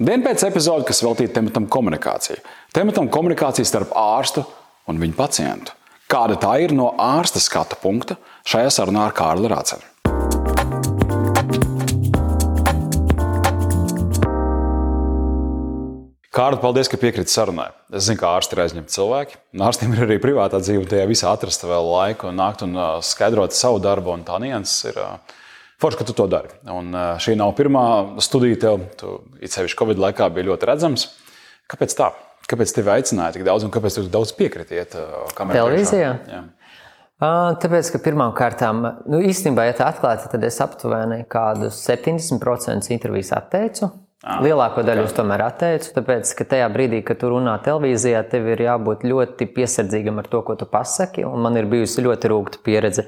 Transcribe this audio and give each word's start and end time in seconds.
Diena 0.00 0.24
pēc 0.24 0.40
epizodes, 0.46 0.86
kas 0.88 1.02
veltīta 1.04 1.34
tematam 1.36 1.66
komunikācija. 1.68 2.38
Tematam 2.72 3.10
komunikācija 3.12 3.68
starp 3.68 3.90
ārstu 3.92 4.40
un 4.88 4.96
viņa 4.96 5.16
pacientu. 5.18 5.74
Kāda 6.08 6.38
tā 6.40 6.54
ir 6.64 6.72
no 6.72 6.94
ārsta 6.96 7.42
skatu 7.44 7.76
punkta 7.82 8.16
šajā 8.48 8.70
sarunā 8.72 9.02
ar 9.10 9.12
Kārli 9.12 9.50
Rācenu. 9.52 9.84
Kārli, 16.32 16.62
paldies, 16.64 16.88
ka 16.88 16.96
piekriti 16.96 17.28
sarunai. 17.28 17.68
Es 17.92 18.08
zinu, 18.08 18.22
ka 18.22 18.32
ārsti 18.38 18.56
ir 18.56 18.64
aizņemti 18.64 18.96
cilvēki. 18.96 19.38
Ārstiem 19.60 19.92
ir 19.92 20.06
arī 20.06 20.16
privātā 20.24 20.62
dzīve, 20.64 20.88
tajā 20.88 21.04
visā 21.12 21.36
atrast 21.36 21.68
vēl 21.68 21.92
laiku 21.92 22.32
nākt 22.32 22.64
un 22.64 22.80
skaidrot 23.04 23.52
savu 23.52 23.84
darbu. 23.84 24.16
Un 24.16 24.24
tā 24.24 24.40
nianses 24.40 24.88
ir 24.88 25.04
forši, 25.82 26.00
ka 26.00 26.06
tu 26.08 26.16
to 26.16 26.28
dari. 26.30 26.52
Un 26.70 26.94
šī 27.22 27.36
nav 27.38 27.54
pirmā 27.58 27.84
studija 28.22 28.60
tev. 28.66 28.86
Tu 29.00 29.18
it 29.42 29.54
sevišķi 29.54 29.78
Covid 29.82 30.02
laikā 30.06 30.30
bija 30.34 30.52
ļoti 30.52 30.70
redzams. 30.70 31.08
Kāpēc 31.70 31.98
tā? 31.98 32.12
Kāpēc 32.50 32.74
tevi 32.74 32.90
aicināja 32.94 33.36
tik 33.36 33.46
daudz 33.46 33.66
un 33.66 33.72
kāpēc 33.74 34.00
tu 34.00 34.08
daudz 34.12 34.34
piekritiet? 34.38 34.96
Televīzijā? 35.38 36.12
Jā. 36.30 36.42
Tāpēc, 37.22 37.92
ka 37.94 38.00
pirmām 38.02 38.32
kārtām, 38.34 38.80
nu, 39.06 39.20
īstenībā, 39.22 39.68
ja 39.68 39.76
tā 39.78 39.92
atklāti, 39.92 40.26
tad 40.32 40.42
es 40.42 40.56
aptuveni 40.64 41.20
kādus 41.30 41.78
70% 41.86 42.90
intervijas 42.90 43.30
atteicu. 43.36 43.92
Ah, 44.22 44.40
Lielāko 44.42 44.82
daļu 44.86 45.04
es 45.06 45.14
tomēr 45.14 45.44
atteicu, 45.46 45.92
tāpēc, 45.96 46.32
ka 46.38 46.46
tajā 46.50 46.66
brīdī, 46.74 47.00
kad 47.06 47.18
tu 47.18 47.30
runā 47.30 47.54
televīzijā, 47.62 48.24
tev 48.30 48.48
ir 48.52 48.64
jābūt 48.66 49.06
ļoti 49.06 49.48
piesardzīgam 49.54 50.18
ar 50.22 50.30
to, 50.30 50.42
ko 50.46 50.54
tu 50.58 50.66
pasaki. 50.70 51.24
Man 51.26 51.58
ir 51.58 51.70
bijusi 51.70 52.04
ļoti 52.06 52.30
rūkta 52.30 52.62
pieredze 52.66 53.06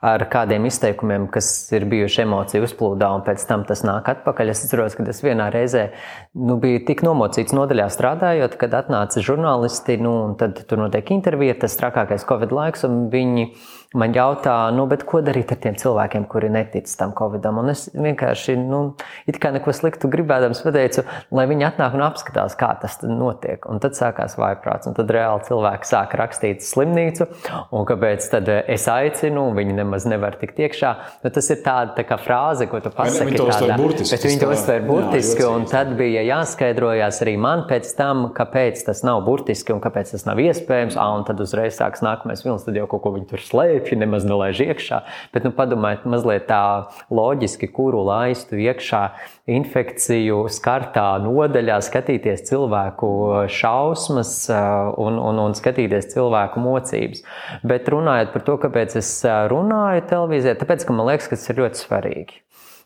ar 0.00 0.24
kādiem 0.32 0.64
izteikumiem, 0.68 1.26
kas 1.32 1.48
ir 1.76 1.84
bijuši 1.90 2.22
emociju 2.24 2.64
uzplūdā, 2.64 3.10
un 3.12 3.24
pēc 3.26 3.44
tam 3.48 3.66
tas 3.68 3.82
nāk 3.84 4.08
atpakaļ. 4.14 4.52
Es 4.52 4.64
atceros, 4.64 4.96
ka 4.96 5.04
es 5.12 5.20
vienā 5.24 5.50
reizē 5.52 5.90
nu, 6.34 6.56
biju 6.62 6.80
tik 6.88 7.04
nomocīts 7.04 7.54
nodaļā 7.56 7.90
strādājot, 7.92 8.56
kad 8.60 8.76
atnāca 8.80 9.24
žurnālisti, 9.24 9.98
nu, 10.00 10.14
un 10.30 10.38
tad 10.40 10.62
tur 10.70 10.80
notiek 10.80 11.12
intervija, 11.12 11.58
tas 11.60 11.76
trakākais 11.80 12.24
Covid 12.28 12.54
laiks, 12.56 12.86
un 12.88 13.06
viņi 13.12 13.50
man 13.98 14.12
jautā, 14.14 14.54
nu, 14.74 14.84
ko 15.06 15.18
darīt 15.24 15.50
ar 15.50 15.58
tiem 15.62 15.74
cilvēkiem, 15.78 16.26
kuri 16.30 16.50
netic 16.52 16.86
tam 16.98 17.10
Covidam. 17.16 17.58
Un 17.58 17.72
es 17.72 17.88
vienkārši, 17.90 18.54
nu, 18.60 18.94
it 19.26 19.40
kā 19.42 19.50
neko 19.54 19.74
sliktu 19.74 20.10
gribēdams, 20.12 20.62
pateicu, 20.62 21.02
lai 21.34 21.46
viņi 21.50 21.66
atnāk 21.66 21.96
un 21.98 22.04
apskatās, 22.06 22.54
kā 22.58 22.70
tas 22.82 23.00
notiek. 23.02 23.66
Un 23.70 23.82
tad 23.82 23.98
sākās 23.98 24.36
vaiprāts, 24.38 24.86
un 24.86 24.94
tad 24.94 25.10
reāli 25.10 25.42
cilvēki 25.48 25.90
sāka 25.90 26.20
rakstīt 26.20 26.62
slimnīcu, 26.66 27.26
un 27.74 27.88
kāpēc 27.88 28.28
tad 28.30 28.52
es 28.60 28.86
aicinu, 28.90 29.48
un 29.50 29.58
viņi 29.58 29.74
nemaz 29.80 30.06
nevar 30.10 30.38
tikt 30.38 30.62
iekšā. 30.62 30.92
Nu, 31.24 31.34
tas 31.34 31.50
ir 31.50 31.62
tāda 31.66 31.98
tā 31.98 32.06
kā 32.06 32.20
frāze, 32.20 32.70
ko 32.70 32.78
tu 32.84 32.94
pasaki. 32.94 33.32
Viņi 33.32 33.42
to 33.42 33.48
uztver 33.50 33.74
burtiski. 33.80 34.14
Bet 34.14 34.28
viņi 34.28 34.42
to 34.44 34.52
uztver 34.54 34.86
burtiski, 34.86 35.42
jā, 35.42 35.50
un 35.50 35.66
tad 35.70 35.92
bija 35.98 36.22
jāskaidrojas 36.28 37.20
arī 37.26 37.34
man 37.42 37.66
pēc 37.70 37.90
tam, 37.98 38.28
kāpēc 38.38 38.86
tas 38.86 39.02
nav 39.06 39.24
burtiski 39.26 39.74
un 39.74 39.82
kāpēc 39.82 40.14
tas 40.14 40.28
nav 40.30 40.38
iespējams. 40.46 40.98
Ah, 41.00 41.10
un 41.18 41.26
tad 41.26 41.42
uzreiz 41.42 41.74
sāks 41.80 42.04
nākamais 42.06 42.46
vilnis, 42.46 42.66
tad 42.66 42.78
jau 42.78 42.86
kaut 42.90 43.02
ko 43.02 43.14
viņi 43.18 43.30
tur 43.32 43.42
slēp 43.42 43.79
slēpj, 43.80 43.96
nemaz 43.98 44.24
nelaiž 44.24 44.60
iekšā. 44.66 45.00
Bet 45.32 45.44
nu, 45.44 45.52
padomājiet, 45.52 46.04
mazliet 46.04 46.46
tā 46.48 46.90
loģiski, 47.10 47.68
kuru 47.72 48.02
laistu 48.04 48.56
iekšā 48.56 49.02
infekciju 49.50 50.48
skartā 50.48 51.18
nodaļā, 51.22 51.80
skatīties 51.80 52.46
cilvēku 52.48 53.46
šausmas 53.48 54.48
uh, 54.50 54.92
un, 54.98 55.18
un, 55.18 55.38
un 55.38 55.54
skatīties 55.54 56.12
cilvēku 56.14 56.60
mocības. 56.60 57.24
Bet 57.64 57.88
runājot 57.88 58.32
par 58.32 58.46
to, 58.46 58.58
kāpēc 58.60 58.96
es 59.00 59.10
uh, 59.24 59.46
runāju 59.50 60.06
televīzijā, 60.10 60.56
tāpēc, 60.60 60.86
ka 60.86 60.94
man 60.94 61.10
liekas, 61.10 61.28
ka 61.30 61.38
tas 61.38 61.50
ir 61.50 61.60
ļoti 61.64 61.84
svarīgi. 61.84 62.40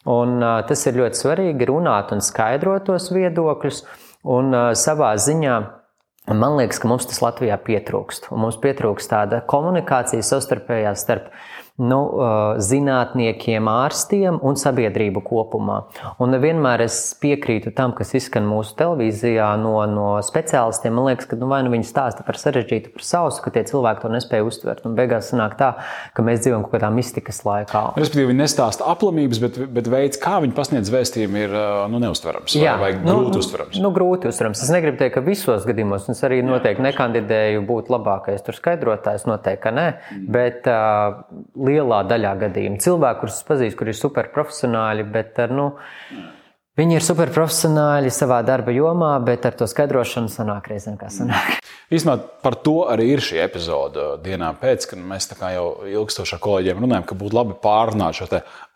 Un, 0.04 0.40
uh, 0.42 0.60
tas 0.68 0.84
ir 0.86 0.98
ļoti 1.00 1.20
svarīgi 1.20 1.70
runāt 1.70 2.12
un 2.12 2.20
skaidrot 2.24 2.86
tos 2.90 3.10
viedokļus. 3.12 3.84
Un 4.24 4.54
uh, 4.56 4.70
savā 4.78 5.14
ziņā 5.20 5.56
man 6.32 6.56
liekas, 6.56 6.80
ka 6.80 6.88
mums 6.88 7.04
tas 7.10 7.20
Latvijā 7.20 7.58
pietrūkst. 7.60 8.30
Mums 8.32 8.56
pietrūkst 8.62 9.10
tāda 9.12 9.42
komunikācija 9.50 10.24
savstarpējā 10.24 10.94
starp 10.96 11.28
nu, 11.74 12.00
zinātniekiem, 12.62 13.66
ārstiem 13.66 14.36
un 14.46 14.54
sabiedrību 14.58 15.24
kopumā. 15.26 15.80
Un 16.22 16.30
nevienmēr 16.30 16.84
es 16.86 16.98
piekrītu 17.18 17.72
tam, 17.74 17.94
kas 17.98 18.12
izskan 18.14 18.46
mūsu 18.46 18.76
televīzijā 18.78 19.48
no, 19.58 19.74
no 19.90 20.06
speciālistiem. 20.22 20.94
Man 20.94 21.08
liekas, 21.10 21.26
ka 21.30 21.38
nu, 21.40 21.48
vai 21.50 21.64
nu 21.66 21.72
viņi 21.74 21.88
stāsta 21.88 22.22
par 22.26 22.38
sarežģītu, 22.38 22.92
par 22.94 23.06
sausu, 23.06 23.42
ka 23.42 23.50
tie 23.56 23.64
cilvēki 23.66 24.04
to 24.04 24.10
nespēja 24.14 24.46
uztvert. 24.46 24.84
Un 24.86 24.94
beigās 24.98 25.32
sanāk 25.32 25.56
tā, 25.58 25.72
ka 26.14 26.26
mēs 26.26 26.44
dzīvojam 26.44 26.62
kaut 26.68 26.76
kādā 26.76 26.92
mistikas 26.94 27.42
laikā. 27.46 27.82
Respektīvi, 27.98 28.30
viņi 28.30 28.42
nestāsta 28.44 28.86
aplamības, 28.94 29.42
bet, 29.42 29.58
bet 29.74 29.90
veids, 29.90 30.20
kā 30.22 30.38
viņi 30.44 30.54
pasniedz 30.54 30.94
vēstījumu, 30.94 31.42
ir 31.48 31.58
nu, 31.90 32.02
neustverams. 32.06 32.54
Jā, 32.54 32.76
vai, 32.78 32.92
vai 32.94 33.02
nu, 33.02 33.18
grūti 33.24 33.42
uztverams. 33.42 33.82
Nu, 33.82 33.90
grūti 33.94 34.30
uztverams. 34.30 34.62
Es 34.62 34.70
negribu 34.70 35.02
teikt, 35.02 35.16
ka 35.18 35.24
visos 35.26 35.66
gadījumos 35.66 36.06
es 36.14 36.22
arī 36.26 36.38
noteikti 36.46 36.86
nekandidēju 36.86 37.66
būt 37.66 37.90
labākais 37.90 38.46
tur 38.46 38.54
skaidrotājs. 38.60 39.26
Noteikti, 39.26 39.62
ka 39.64 39.74
nē. 39.74 39.86
Mm. 40.14 40.24
Bet, 40.34 40.70
uh, 40.70 41.63
lielā 41.64 42.04
daļā 42.10 42.36
gadījumu. 42.44 42.80
Cilvēki, 42.84 43.20
kurus 43.22 43.42
pazīst, 43.48 43.76
kur 43.78 43.90
ir 43.90 43.98
superprofesionāļi, 43.98 45.06
bet 45.14 45.38
ar, 45.44 45.54
nu, 45.54 45.68
viņi 46.78 46.98
ir 46.98 47.06
superprofesionāļi 47.06 48.12
savā 48.14 48.40
darba 48.46 48.74
jomā, 48.74 49.12
bet 49.24 49.46
ar 49.48 49.56
to 49.58 49.68
skaidrošanu 49.70 50.32
sanāk 50.32 50.70
reizēm 50.72 50.98
kā 51.00 51.10
sanāk. 51.12 51.58
Īstenībā 51.94 52.16
par 52.42 52.56
to 52.64 52.78
arī 52.90 53.10
ir 53.12 53.22
šī 53.22 53.42
epizode 53.44 54.06
dienā 54.24 54.50
pēc, 54.60 54.88
kad 54.90 55.00
mēs 55.12 55.28
jau 55.36 55.66
ilgstoši 55.84 56.36
ar 56.36 56.42
kolēģiem 56.46 56.80
runājam, 56.80 57.08
ka 57.10 57.18
būtu 57.20 57.36
labi 57.36 57.56
pārrunāt 57.62 58.18
šo 58.18 58.28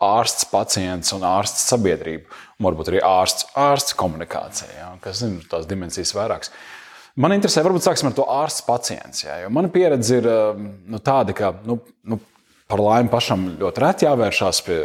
ārsts, 0.05 0.49
pacients 0.53 1.15
un 1.17 1.25
ārsts 1.27 1.71
sabiedrību, 1.73 2.29
un 2.59 2.69
varbūt 2.69 2.93
arī 2.93 3.01
ārsts, 3.05 3.49
ārsts 3.57 3.97
komunikācija, 3.99 4.75
ja, 4.77 4.91
kas 5.03 5.25
ir 5.25 5.41
tās 5.51 5.67
dimensijas 5.71 6.13
vairākas. 6.17 6.53
Man 7.19 7.35
interesē, 7.35 7.65
varbūt 7.67 7.83
sāksim 7.83 8.13
ar 8.13 8.15
to 8.15 8.27
ārsts 8.31 8.63
pacients. 8.63 9.25
Ja, 9.25 9.41
mana 9.51 9.71
pieredze 9.75 10.21
ir 10.21 10.29
nu, 10.61 11.01
tāda, 11.03 11.35
ka 11.35 11.51
nu, 11.67 11.81
nu, 12.07 12.21
par 12.69 12.83
laimi 12.85 13.11
pašam 13.13 13.47
ļoti 13.61 13.83
reti 13.85 14.07
jāvēršās 14.07 14.61
pie 14.67 14.79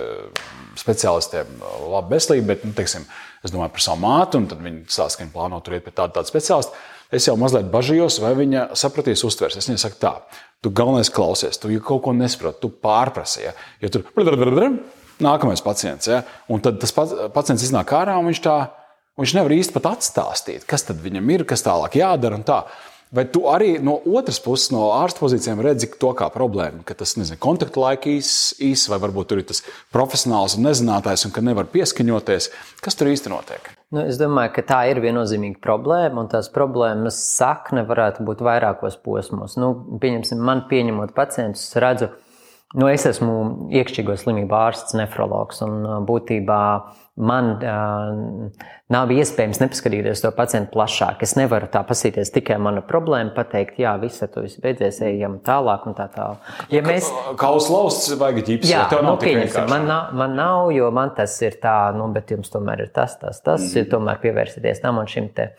speciālistiem, 0.79 1.51
labi 1.91 2.15
veselība, 2.15 2.53
bet, 2.53 2.63
nu, 2.65 2.73
teiksim, 2.77 3.05
es 3.45 3.53
domāju 3.53 3.75
par 3.75 3.83
savu 3.85 4.01
mātu, 4.01 4.39
un 4.39 4.47
tad 4.49 4.63
viņi 4.63 4.85
stāsta, 4.87 5.19
ka 5.19 5.25
viņi 5.25 5.33
plāno 5.35 5.59
tur 5.63 5.77
iet 5.77 5.85
pie 5.85 5.93
tāda, 5.93 6.15
tāda 6.17 6.31
speciālista. 6.31 6.79
Es 7.13 7.27
jau 7.27 7.35
mazliet 7.37 7.67
bažījos, 7.69 8.17
vai 8.23 8.31
viņa 8.39 8.71
sapratīs, 8.79 9.21
uztvers. 9.27 9.59
Es 9.59 9.67
viņai 9.69 9.81
saku, 9.83 9.99
tā, 10.01 10.15
tu 10.65 10.71
galvenais 10.73 11.11
klausies, 11.13 11.59
tu 11.61 11.69
ja 11.69 11.81
kaut 11.83 12.01
ko 12.07 12.13
nesaproti, 12.17 12.63
tu 12.63 12.71
pārprasīji. 12.73 13.53
Ja 13.83 13.91
tur 13.93 14.07
nākamais 15.27 15.61
pacients, 15.61 16.09
ja? 16.09 16.23
un 16.49 16.63
tad 16.63 16.79
tas 16.81 16.95
pacients 17.35 17.67
iznāk 17.67 17.93
ārā, 17.93 18.15
un 18.17 18.31
viņš 18.31 18.41
tā, 18.43 18.55
viņš 19.19 19.35
nevar 19.37 19.53
īsti 19.53 19.75
pat 19.75 19.91
atstāstīt, 19.91 20.65
kas 20.69 20.87
tad 20.87 21.03
viņam 21.03 21.29
ir, 21.35 21.45
kas 21.49 21.65
tālāk 21.65 21.99
jādara 21.99 22.39
un 22.39 22.47
tā. 22.47 22.63
Vai 23.13 23.27
tu 23.29 23.43
arī 23.45 23.75
no 23.77 23.99
otras 24.09 24.39
puses, 24.41 24.71
no 24.73 24.87
ārsta 24.95 25.21
pozīcijām 25.21 25.59
redzi 25.61 25.85
to 26.01 26.09
kā 26.17 26.25
problēmu, 26.33 26.81
ka 26.87 26.95
tas 26.97 27.13
nezinu, 27.19 27.37
kontakta 27.41 27.83
laika 27.83 28.09
īss, 28.09 28.55
īs, 28.57 28.87
vai 28.89 28.97
varbūt 29.03 29.29
tur 29.29 29.41
ir 29.43 29.45
tas 29.51 29.61
profesionāls 29.93 30.55
un 30.57 30.65
nezinātājs, 30.65 31.27
un 31.27 31.35
ka 31.35 31.43
nevar 31.45 31.69
pieskaņoties? 31.69 32.49
Kas 32.81 32.97
tur 32.97 33.11
īsti 33.11 33.29
notiek? 33.29 33.69
Nu, 33.93 34.01
es 34.09 34.17
domāju, 34.17 34.55
ka 34.55 34.65
tā 34.65 34.79
ir 34.89 35.03
viennozīmīga 35.03 35.61
problēma, 35.61 36.23
un 36.23 36.31
tās 36.31 36.49
problēmas 36.49 37.19
sakne 37.35 37.85
varētu 37.85 38.25
būt 38.25 38.41
vairākos 38.41 38.97
posmos. 39.05 39.59
Nu, 39.61 39.75
pieņemsim, 40.01 40.41
man 40.41 40.65
pieņemot 40.71 41.13
pacientus, 41.13 41.67
redzu, 41.77 42.09
nu, 42.73 42.87
es 42.89 43.05
esmu 43.09 43.69
iekšķīgo 43.73 44.15
slimību 44.19 44.55
ārsts, 44.57 44.95
nefrologs, 44.97 45.61
un 45.65 46.05
būtībā 46.07 46.59
man 47.13 47.49
uh, 47.61 48.63
nav 48.93 49.11
iespējams 49.13 49.59
nepaskatīties 49.61 50.23
to 50.23 50.31
pacientu 50.33 50.73
plašāk. 50.73 51.21
Es 51.25 51.35
nevaru 51.37 51.69
tā 51.73 51.83
pasīties 51.85 52.33
tikai 52.33 52.57
mana 52.61 52.81
problēma, 52.85 53.35
pateikt, 53.35 53.77
jā, 53.83 53.93
viss 54.01 54.25
ar 54.25 54.31
to 54.33 54.45
viss 54.45 54.61
beidzies, 54.63 54.97
ejam 55.05 55.37
tālāk 55.45 55.85
un 55.89 55.97
tā 55.97 56.07
tālāk. 56.13 56.51
Ja 56.73 56.81
mēs... 56.85 57.11
Kaus 57.39 57.69
lausts 57.73 58.15
vajag 58.17 58.41
ģips, 58.49 58.69
jā, 58.71 58.87
tev 58.89 59.05
nav 59.05 59.19
nu, 59.19 59.23
pieņemsim, 59.23 59.69
man 59.69 59.89
nav, 59.89 60.13
man 60.17 60.37
nav, 60.39 60.73
jo 60.73 60.89
man 60.95 61.13
tas 61.17 61.37
ir 61.45 61.59
tā, 61.61 61.77
nu, 61.97 62.09
bet 62.15 62.33
jums 62.33 62.49
tomēr 62.53 62.87
ir 62.87 62.93
tas, 62.95 63.19
tas, 63.21 63.41
tas, 63.45 63.61
mm. 63.61 63.83
ir 63.83 63.91
tomēr 63.93 64.21
pievērsieties 64.23 64.81
tam 64.81 65.01
un 65.03 65.09
šim 65.09 65.29
te. 65.37 65.51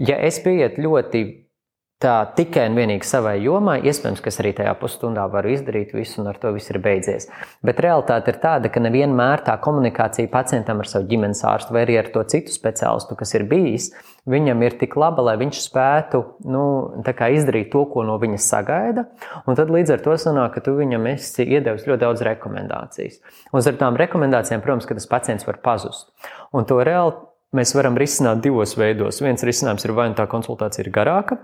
Ja 0.00 0.20
es 0.20 0.42
pieiet 0.44 0.76
ļoti 0.80 1.24
tā 2.00 2.14
tikai 2.32 2.64
un 2.70 2.78
vienīgi 2.78 3.04
savai 3.04 3.34
jomai, 3.44 3.76
iespējams, 3.84 4.22
ka 4.24 4.30
es 4.32 4.38
arī 4.40 4.54
tajā 4.56 4.72
pusstundā 4.80 5.26
varu 5.28 5.50
izdarīt 5.52 5.92
visu, 5.92 6.22
un 6.22 6.30
ar 6.30 6.38
to 6.40 6.52
viss 6.54 6.72
ir 6.72 6.78
beidzies. 6.80 7.28
Bet 7.66 7.82
realitāte 7.84 8.32
ir 8.32 8.38
tāda, 8.40 8.70
ka 8.72 8.80
nevienmēr 8.80 9.42
tā 9.44 9.58
komunikācija 9.60 10.30
pacientam 10.32 10.80
ar 10.80 10.88
savu 10.88 11.10
ģimenes 11.10 11.44
ārstu 11.44 11.76
vai 11.76 11.84
arī 11.84 11.98
ar 12.00 12.08
to 12.14 12.24
citu 12.32 12.54
speciālistu, 12.54 13.18
kas 13.20 13.36
ir 13.36 13.44
bijis, 13.50 13.90
viņam 14.30 14.64
ir 14.64 14.78
tik 14.80 14.96
laba, 15.00 15.26
lai 15.28 15.36
viņš 15.42 15.60
spētu 15.66 16.22
nu, 16.48 16.64
izdarīt 17.04 17.68
to, 17.74 17.84
ko 17.92 18.06
no 18.08 18.16
viņa 18.22 18.40
sagaida. 18.48 19.04
Un 19.44 19.60
tad 19.60 19.68
līdz 19.72 19.98
ar 19.98 20.04
to 20.04 20.16
sanāk, 20.16 20.56
ka 20.56 20.64
tu 20.64 20.78
viņam 20.80 21.04
esi 21.12 21.44
iedevis 21.44 21.84
ļoti 21.84 22.04
daudz 22.06 22.24
rekomendācijas. 22.30 23.20
Un 23.52 23.60
ar 23.60 23.80
tām 23.80 24.00
rekomendācijām, 24.00 24.64
protams, 24.64 24.88
ka 24.88 24.96
tas 24.96 25.10
pacients 25.10 25.44
var 25.48 25.60
pazust. 25.60 26.08
Un 26.56 26.64
to 26.64 26.80
reāli 26.80 27.18
mēs 27.56 27.76
varam 27.76 28.00
risināt 28.00 28.40
divos 28.44 28.76
veidos. 28.80 29.20
Viens 29.20 29.44
risinājums 29.44 29.84
ir 29.84 29.96
vai 29.96 30.08
nu 30.08 30.16
tā 30.16 30.24
konsultācija 30.30 30.86
ir 30.86 30.94
garāka, 30.94 31.36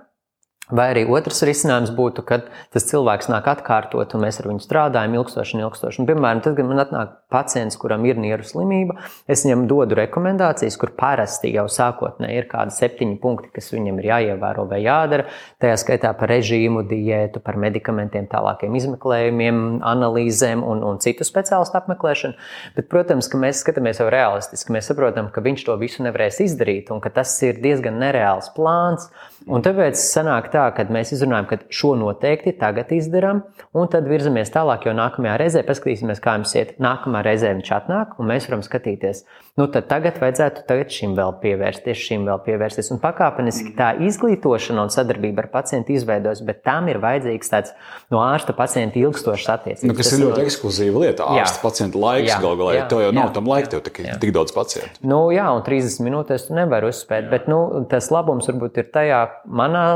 Vai 0.66 0.88
arī 0.90 1.04
otrs 1.06 1.44
risinājums 1.46 1.92
būtu, 1.94 2.24
kad 2.26 2.48
tas 2.74 2.88
cilvēks 2.88 3.28
nāk 3.30 3.46
atkārtot, 3.52 4.16
un 4.16 4.24
mēs 4.24 4.40
ar 4.40 4.48
viņu 4.50 4.64
strādājam 4.64 5.12
ilgstoši 5.14 5.54
un 5.54 5.60
ilgstoši. 5.62 6.00
Un, 6.02 6.08
piemēram, 6.08 6.40
tad, 6.42 6.56
kad 6.58 6.66
man 6.66 6.82
atnāk 6.82 7.12
pacients, 7.30 7.76
kuram 7.78 8.02
ir 8.08 8.18
nieru 8.18 8.42
slimība, 8.42 8.96
es 9.30 9.44
viņam 9.46 9.62
dodu 9.70 9.94
rekomendācijas, 10.00 10.74
kur 10.80 10.90
parasti 10.98 11.52
jau 11.54 11.68
sākotnēji 11.70 12.40
ir 12.40 12.48
kādi 12.50 12.74
septiņi 12.74 13.14
punkti, 13.22 13.52
kas 13.54 13.70
viņam 13.76 14.00
ir 14.02 14.08
jāievēro 14.10 14.64
vai 14.72 14.80
jādara. 14.82 15.28
Tajā 15.62 15.76
skaitā 15.84 16.10
par 16.18 16.34
režīmu, 16.34 16.82
diētu, 16.90 17.44
par 17.46 17.60
medikamentiem, 17.62 18.26
tālākiem 18.34 18.74
izmeklējumiem, 18.80 19.62
analīzēm 19.86 20.66
un, 20.66 20.82
un 20.82 20.98
citu 21.04 21.22
speciālistu 21.30 21.78
apmeklēšanu. 21.78 22.34
Bet, 22.74 22.90
protams, 22.90 23.30
ka 23.30 23.38
mēs 23.38 23.62
skatāmies 23.62 24.02
jau 24.02 24.10
realistiski. 24.10 24.74
Mēs 24.74 24.90
saprotam, 24.90 25.30
ka 25.30 25.46
viņš 25.46 25.66
to 25.70 25.78
visu 25.78 26.02
nevarēs 26.02 26.42
izdarīt 26.42 26.90
un 26.90 26.98
ka 27.04 27.14
tas 27.14 27.38
ir 27.46 27.62
diezgan 27.62 28.02
nereāls 28.02 28.50
plāns. 28.58 29.06
Un 29.46 29.62
tāpēc 29.62 29.94
sanāk 30.02 30.50
tā, 30.56 30.66
ka 30.76 30.86
mēs 30.92 31.12
izrunājam, 31.16 31.48
ka 31.50 31.60
šo 31.80 31.94
noteikti 32.00 32.56
tagad 32.60 32.92
izdarām, 32.96 33.44
un 33.76 33.90
tad 33.92 34.08
virzamies 34.10 34.52
tālāk, 34.54 34.88
jo 34.88 34.96
nākamajā 34.96 35.36
reizē 35.42 35.64
paskatīsimies, 35.66 36.22
kā 36.24 36.38
jums 36.38 36.56
iet. 36.56 36.76
Nākamā 36.82 37.22
reizē 37.26 37.52
viņš 37.56 37.72
atnāk, 37.80 38.16
un 38.20 38.32
mēs 38.32 38.48
varam 38.50 38.64
skatīties, 38.66 39.24
nu 39.56 39.64
tad 39.72 39.86
tagad 39.88 40.18
vajadzētu 40.20 40.66
tagad 40.68 40.90
šim 40.92 41.14
vēl 41.16 41.32
pievērsties, 41.40 41.96
šim 41.96 42.26
vēl 42.28 42.42
pievērsties. 42.44 42.90
Un 42.92 43.00
pakāpeniski 43.00 43.72
tā 43.78 43.94
izglītošana 44.04 44.84
un 44.84 44.92
sadarbība 44.92 45.46
ar 45.46 45.48
pacientu 45.54 45.94
izveidojas, 45.96 46.42
bet 46.44 46.60
tam 46.66 46.90
ir 46.92 47.00
vajadzīgs 47.00 47.52
tāds 47.52 47.72
no 48.12 48.20
ārsta 48.20 48.52
pacienta 48.56 49.00
ilgstošs 49.00 49.48
attiecības. 49.54 49.86
Nu, 49.88 49.96
kas 49.96 50.10
tas 50.10 50.18
ir 50.18 50.24
ļoti 50.26 50.44
ekskluzīva 50.44 51.04
lieta. 51.06 51.28
Ārsta 51.40 51.62
pacienta 51.62 52.02
laiks 52.02 52.34
galu 52.42 52.60
galā. 52.60 52.74
Tev 52.90 53.00
jau 53.00 53.08
jā, 53.08 53.14
nav 53.16 53.32
tam 53.36 53.48
laika, 53.48 53.70
tev 53.72 53.82
tik, 53.86 54.02
tik 54.20 54.34
daudz 54.36 54.52
pacientu. 54.56 55.00
Nu, 55.08 55.22
jā, 55.32 55.46
un 55.56 55.64
30 55.64 56.04
minūtēs 56.04 56.48
tu 56.50 56.58
nevari 56.58 56.90
uzspēt, 56.90 57.24
jā. 57.24 57.32
bet 57.32 57.48
nu, 57.48 57.62
tas 57.88 58.10
labums 58.12 58.50
varbūt 58.52 58.82
ir 58.82 58.90
tajā 58.92 59.22
manā 59.48 59.86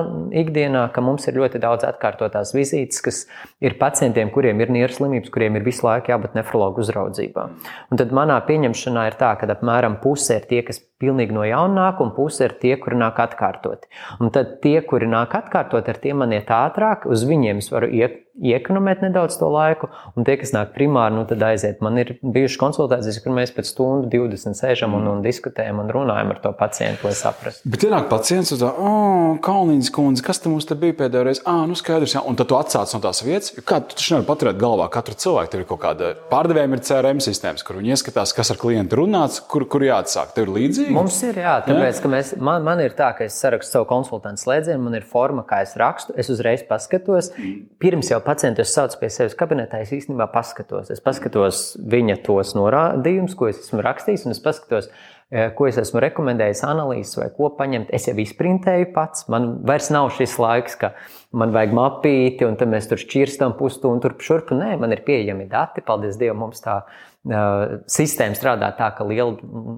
ikdienā, 0.41 0.87
ka 0.95 1.05
mums 1.05 1.29
ir 1.29 1.37
ļoti 1.37 1.61
daudz 1.61 1.85
atkārtotās 1.91 2.55
vizītes, 2.57 3.05
kas 3.05 3.23
ir 3.61 3.77
pacientiem, 3.81 4.33
kuriem 4.33 4.65
ir 4.65 4.73
nieru 4.73 4.97
slimības, 4.97 5.29
kuriem 5.35 5.61
ir 5.61 5.69
visu 5.69 5.85
laiku 5.85 6.15
jābūt 6.15 6.41
nefrologu 6.41 6.81
uzraudzībā. 6.81 7.47
Un 7.93 8.01
tad 8.01 8.17
manā 8.17 8.41
pieņemšanā 8.49 9.07
ir 9.11 9.21
tā, 9.21 9.35
ka 9.37 9.50
apmēram 9.53 9.99
puse 10.03 10.39
ir 10.39 10.47
tie, 10.51 10.63
kas 10.67 10.81
pilnīgi 11.01 11.35
no 11.35 11.45
jauna 11.47 11.87
nāk, 11.87 12.01
un 12.05 12.13
puse 12.17 12.45
ir 12.47 12.57
tie, 12.63 12.75
kuri 12.81 12.99
nāk 13.01 13.21
atkārtoti. 13.23 13.91
Un 14.21 14.33
tad 14.35 14.59
tie, 14.65 14.79
kuri 14.87 15.09
nāk 15.11 15.35
atkārtot, 15.37 15.89
ar 15.89 16.01
tiem 16.03 16.23
man 16.23 16.35
iet 16.37 16.53
ātrāk, 16.55 17.07
uz 17.11 17.27
viņiem 17.29 17.63
es 17.63 17.71
varu 17.73 17.91
iet 17.91 18.21
iekonomēt 18.41 19.05
nedaudz 19.05 19.37
to 19.41 19.49
laiku, 19.53 19.91
un 20.17 20.27
tie, 20.27 20.37
kas 20.41 20.55
nāk 20.57 20.73
primāri, 20.75 21.17
nu 21.17 21.25
tad 21.29 21.43
aiziet. 21.45 21.83
Man 21.85 21.99
ir 22.01 22.15
bijušas 22.23 22.59
konsultācijas, 22.61 23.21
kur 23.25 23.35
mēs 23.37 23.53
pēc 23.55 23.71
stundu 23.73 24.11
20 24.13 24.59
sēžam 24.59 24.97
un, 24.99 25.07
un 25.11 25.23
diskutējam 25.25 25.83
un 25.83 25.93
runājam 25.93 26.33
ar 26.35 26.41
to 26.43 26.53
pacientu, 26.57 27.09
lai 27.09 27.15
saprastu. 27.19 27.71
Bet 27.71 27.85
ienāk 27.87 28.09
pacients 28.13 28.55
uz 28.57 28.63
tā, 28.63 28.71
oh, 28.71 29.37
Kalniņas 29.45 29.93
kundze, 29.95 30.25
kas 30.27 30.43
te 30.43 30.53
mums 30.53 30.69
te 30.69 30.77
bija 30.79 30.97
pēdējā 31.03 31.27
reizē? 31.27 31.45
Ah, 31.49 31.63
nu 31.69 31.77
skaidrs, 31.79 32.17
jā. 32.17 32.25
un 32.27 32.39
tad 32.39 32.51
tu 32.51 32.59
atsāc 32.59 32.95
no 32.97 33.03
tās 33.05 33.23
vietas. 33.25 33.53
Kā 33.67 33.81
tu 33.85 33.97
taču 33.97 34.15
nevari 34.15 34.29
paturēt 34.29 34.61
galvā 34.61 34.89
katru 34.93 35.17
cilvēku? 35.21 35.53
Tev 35.53 35.65
ir 35.65 35.69
kaut 35.69 35.83
kāda 35.85 36.13
pārdevējiem 36.31 36.77
ir 36.77 36.85
CRM 36.87 37.23
sistēmas, 37.25 37.65
kur 37.67 37.79
viņi 37.81 37.95
ieskatās, 37.97 38.35
kas 38.37 38.53
ar 38.55 38.61
klientu 38.61 39.01
runāts, 39.01 39.41
kur, 39.51 39.67
kur 39.71 39.85
jāatsāk. 39.85 40.35
Tev 40.37 40.49
ir 40.49 40.55
līdzīgi? 40.57 40.95
Mums 40.95 41.19
ir, 41.27 41.41
jā, 41.43 41.57
tāpēc, 41.67 42.03
ka 42.03 42.13
mēs, 42.13 42.33
man, 42.41 42.65
man 42.67 42.83
ir 42.85 42.95
tā, 42.99 43.13
ka 43.19 43.27
es 43.27 43.39
sarakstu 43.41 43.79
savu 43.79 43.89
konsultantu 43.91 44.45
slēdzienu, 44.45 44.83
man 44.87 44.99
ir 44.99 45.07
forma, 45.09 45.45
kā 45.49 45.63
es 45.67 45.77
rakstu, 45.81 46.15
es 46.21 46.31
uzreiz 46.33 46.65
paskatos. 46.69 47.33
Pirms 47.83 48.13
jau 48.13 48.21
pacientu 48.31 48.63
es 48.63 48.75
saucu 48.75 49.01
pie 49.03 49.11
sevis 49.13 49.37
kabinetā, 49.39 49.83
es 49.83 49.91
īstenībā 49.95 50.31
paskatos. 50.33 50.93
Es 50.95 51.03
paskatos 51.03 51.63
viņa 51.91 52.21
tos 52.27 52.55
norādījumus, 52.59 53.35
ko 53.39 53.51
es 53.51 53.65
esmu 53.65 53.83
rakstījis, 53.85 54.27
un 54.27 54.37
es 54.37 54.43
paskatos, 54.45 54.91
eh, 55.31 55.51
ko 55.57 55.67
es 55.67 55.79
esmu 55.83 56.03
rekomendējis, 56.07 56.63
analīzes 56.69 57.19
vai 57.19 57.29
ko 57.37 57.51
paņemt. 57.59 57.91
Es 57.93 58.07
jau 58.07 58.15
izprintēju 58.15 58.93
pats. 58.95 59.29
Man 59.29 59.65
vairs 59.67 59.91
nav 59.91 60.11
šis 60.17 60.39
laiks, 60.39 60.79
ka 60.79 60.95
man 61.33 61.53
vajag 61.53 61.75
mapīti, 61.75 62.47
un 62.47 62.57
tad 62.57 62.69
mēs 62.69 62.89
tur 62.89 62.99
šķirstam 63.03 63.59
pusstundu 63.59 64.07
turp 64.07 64.23
šurp. 64.23 64.55
Nē, 64.55 64.79
man 64.79 64.93
ir 64.93 65.03
pieejami 65.07 65.49
dati. 65.49 65.81
Paldies 65.81 66.17
Dievam, 66.17 66.47
mums 66.47 66.61
tā 66.61 66.83
ir 66.83 66.83
sistēma 67.21 68.33
strādā 68.33 68.71
tā, 68.79 68.87
ka 68.97 69.05
liela 69.05 69.35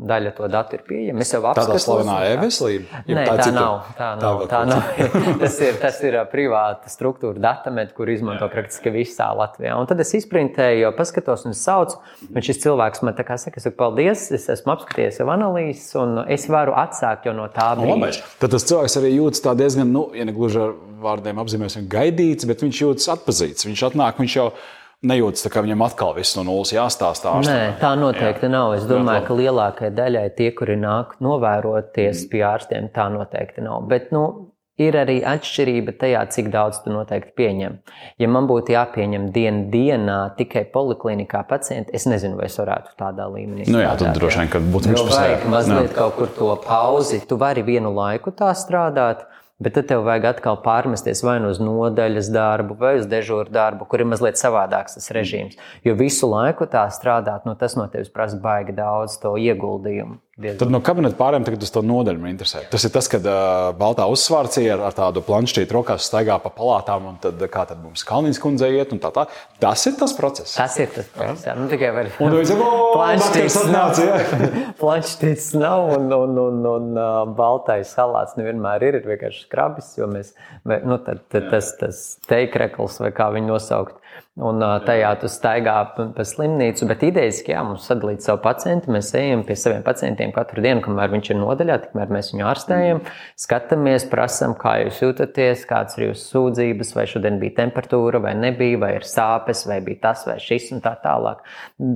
daļa 0.06 0.30
to 0.36 0.46
datu 0.50 0.76
ir 0.76 0.82
pieejama. 0.86 1.24
Es 1.24 1.32
jau 1.34 1.40
apskatos. 1.50 1.74
Tā 1.74 1.82
slavenā 1.82 2.18
e-veselība? 2.30 3.00
Nē, 3.08 3.24
tā, 3.26 3.34
tā 3.40 3.46
nav. 3.56 3.88
Tā 3.98 4.10
nav. 4.20 4.42
Tā 4.46 4.60
nav. 4.68 4.84
tas, 5.42 5.56
ir, 5.66 5.80
tas 5.82 5.98
ir 6.06 6.20
privāta 6.30 6.92
struktūra 6.92 7.42
datameta, 7.42 7.96
kur 7.96 8.12
izmanto 8.14 8.46
Jā. 8.46 8.52
praktiski 8.52 8.92
visā 8.94 9.26
Latvijā. 9.34 9.74
Un 9.74 9.90
tad 9.90 9.98
es 10.04 10.14
izprintēju, 10.20 10.84
jau 10.84 10.92
paskatos 10.94 11.42
un 11.50 11.58
saucu, 11.58 11.98
un 12.30 12.46
šis 12.46 12.62
cilvēks 12.62 13.02
man 13.02 13.18
tā 13.18 13.26
kā 13.26 13.34
saka, 13.42 13.58
es 13.58 13.66
saku, 13.66 13.74
paldies, 13.80 14.28
es 14.38 14.46
esmu 14.54 14.76
apskatījies 14.76 15.18
jau 15.24 15.26
analīzes, 15.34 15.88
un 15.98 16.20
es 16.30 16.46
varu 16.52 16.76
atsākt 16.78 17.26
jau 17.26 17.34
no 17.34 17.48
tā 17.50 17.72
nu, 17.80 17.88
brīža. 17.90 18.22
Tad 18.38 18.54
tas 18.54 18.68
cilvēks 18.70 19.00
arī 19.02 19.16
jūtas 19.16 19.42
tā 19.42 19.56
diezgan, 19.58 19.90
nu, 19.90 20.04
ja 20.14 20.28
ne 20.28 20.36
gluži 20.36 20.62
ar 20.62 20.78
vārdiem 21.02 21.42
apzīmēsim, 21.42 21.90
gaidīts, 21.90 22.46
bet 22.46 22.62
viņš 22.62 22.84
jūtas 22.84 23.10
atpazīts. 23.16 23.66
Viņš 23.66 23.84
atnāk, 23.90 24.22
viņš 24.22 24.38
jau 24.38 24.46
ir 24.52 24.80
nejūtas, 25.06 25.48
ka 25.52 25.64
viņam 25.64 25.84
atkal 25.88 26.14
viss 26.16 26.36
no 26.38 26.46
nulles 26.46 26.72
jāstāsta. 26.74 27.34
Nē, 27.46 27.76
tā 27.82 27.92
noteikti 27.98 28.48
Jā. 28.48 28.54
nav. 28.54 28.76
Es 28.78 28.86
domāju, 28.88 29.26
ka 29.28 29.36
lielākajai 29.38 29.92
daļai 29.98 30.26
tie, 30.38 30.50
kuri 30.56 30.78
nāk 30.80 31.18
novēroties 31.24 32.24
mm. 32.24 32.32
pie 32.32 32.42
ārstiem, 32.46 32.90
tā 32.94 33.08
noteikti 33.12 33.64
nav. 33.66 33.86
Bet, 33.90 34.10
nu, 34.14 34.52
ir 34.80 34.96
arī 34.96 35.18
atšķirība 35.26 35.94
tajā, 36.00 36.22
cik 36.32 36.48
daudz 36.52 36.80
tu 36.84 36.92
noteikti 36.94 37.34
pieņem. 37.38 37.76
Ja 38.22 38.30
man 38.32 38.48
būtu 38.50 38.74
jāpieņem 38.74 39.28
dienu 39.34 39.66
dienā 39.72 40.18
tikai 40.38 40.64
poliklinikā 40.72 41.42
pacienti, 41.48 41.92
es 41.96 42.06
nezinu, 42.08 42.38
vai 42.40 42.48
es 42.48 42.56
varētu 42.60 42.96
tādā 43.00 43.28
līmenī. 43.32 43.68
Nu 43.72 43.82
jā, 43.82 43.92
tad 44.00 44.16
droši 44.16 44.42
vien, 44.42 44.52
ka 44.52 44.62
būtu 44.62 44.96
vajag 45.10 45.46
mazliet 45.52 45.94
kaut 45.98 46.16
kur 46.18 46.32
to 46.38 46.54
pauzi. 46.64 47.20
Tu 47.28 47.38
vari 47.40 47.64
vienu 47.66 47.92
laiku 47.96 48.34
tā 48.36 48.52
strādāt, 48.58 49.26
Bet 49.62 49.76
tad 49.76 49.86
tev 49.90 50.02
vajag 50.06 50.24
atkal 50.32 50.56
pārmesties 50.64 51.20
vai 51.22 51.36
nu 51.42 51.52
uz 51.52 51.60
nodaļas 51.62 52.30
darbu, 52.34 52.74
vai 52.80 52.96
uz 52.98 53.06
dežūru 53.10 53.52
darbu, 53.54 53.86
kur 53.86 54.02
ir 54.02 54.08
mazliet 54.10 54.40
savādāks 54.40 54.96
tas 54.98 55.06
režīms. 55.14 55.58
Jo 55.86 55.94
visu 55.98 56.26
laiku 56.30 56.66
tā 56.72 56.82
strādāt, 56.90 57.46
nu, 57.46 57.54
tas 57.60 57.76
no 57.78 57.86
tevis 57.92 58.10
prasa 58.10 58.40
baigi 58.42 58.74
daudz 58.74 59.20
to 59.22 59.36
ieguldījumu. 59.38 60.18
Diezgan. 60.42 60.58
Tad 60.58 60.72
no 60.74 60.80
kabineta 60.84 61.16
pārējiem 61.18 61.44
tagad 61.46 61.64
uz 61.66 61.70
to 61.74 61.82
nodaļu 61.86 62.22
man 62.22 62.32
interesē. 62.32 62.64
Tas 62.72 62.86
ir 62.86 62.92
tas, 62.94 63.08
kad 63.10 63.26
uh, 63.28 63.70
baltā 63.78 64.08
uzsvārcija 64.10 64.74
ar, 64.74 64.82
ar 64.88 64.96
tādu 64.96 65.22
planšķītu 65.26 65.76
rokās 65.76 66.08
staigā 66.08 66.38
pa 66.42 66.50
palātām, 66.54 67.06
un 67.12 67.20
tad, 67.22 67.40
kā 67.52 67.64
tad 67.68 67.82
mums 67.84 68.02
Kalniņas 68.08 68.40
kundze 68.42 68.70
iet, 68.74 68.94
un 68.94 69.00
tā 69.02 69.12
tā. 69.14 69.26
Tas 69.62 69.86
ir 69.86 69.94
tas 70.00 70.14
process. 70.18 70.56
Tas 70.58 70.78
ir 70.82 70.90
tas 70.94 71.08
process. 71.14 71.46
Jā, 71.46 71.54
nu 71.58 71.68
tikai 71.70 71.92
var. 71.94 72.10
Un 72.24 72.36
jūs 72.38 72.52
jau 72.52 72.58
planšķīts 72.96 73.58
nav. 73.70 74.02
planšķīts 74.82 75.48
nav, 75.62 75.86
un, 75.96 76.10
un, 76.18 76.36
un, 76.46 76.60
un 76.74 76.92
uh, 76.98 77.22
baltais 77.38 77.94
salāts 77.94 78.36
nevienmēr 78.40 78.88
ir, 78.88 79.00
ir 79.00 79.10
vienkārši 79.14 79.46
skrabis, 79.46 79.94
jo 80.00 80.10
mēs, 80.10 80.34
nu, 80.66 80.98
tad, 81.06 81.22
tad, 81.32 81.50
tas, 81.52 81.74
tas 81.78 82.04
teikrekls 82.30 83.00
vai 83.04 83.14
kā 83.14 83.30
viņu 83.34 83.54
nosaukt. 83.54 83.98
Un 84.40 84.62
tajā 84.86 85.10
tu 85.20 85.28
staigā 85.28 85.74
pa 85.92 86.24
slimnīcu, 86.24 86.86
bet 86.88 87.02
idejaski, 87.04 87.52
jā, 87.52 87.60
mums 87.68 87.84
sadalīt 87.84 88.24
savu 88.24 88.40
pacientu. 88.46 88.88
Mēs 88.94 89.10
ejam 89.18 89.42
pie 89.44 89.52
saviem 89.60 89.82
pacientiem 89.84 90.32
katru 90.32 90.64
dienu, 90.64 90.80
kamēr 90.80 91.12
viņš 91.12 91.28
ir 91.34 91.36
nodaļā, 91.36 91.76
tikmēr 91.82 92.14
mēs 92.16 92.30
viņu 92.32 92.46
ārstējam, 92.48 93.02
skatāmies, 93.44 94.06
prasām, 94.08 94.56
kā 94.56 94.78
jūs 94.86 95.02
jūtaties, 95.04 95.66
kādas 95.68 96.00
ir 96.00 96.06
jūsu 96.06 96.24
sūdzības, 96.30 96.94
vai 96.96 97.04
šodien 97.12 97.36
bija 97.42 97.58
temperatūra, 97.60 98.22
vai 98.24 98.32
nebija, 98.40 98.80
vai 98.80 98.94
ir 99.02 99.04
sāpes, 99.04 99.66
vai 99.68 99.82
bija 99.84 100.00
tas 100.08 100.24
vai 100.30 100.38
šis 100.40 100.72
un 100.78 100.80
tā 100.80 100.94
tālāk. 101.04 101.44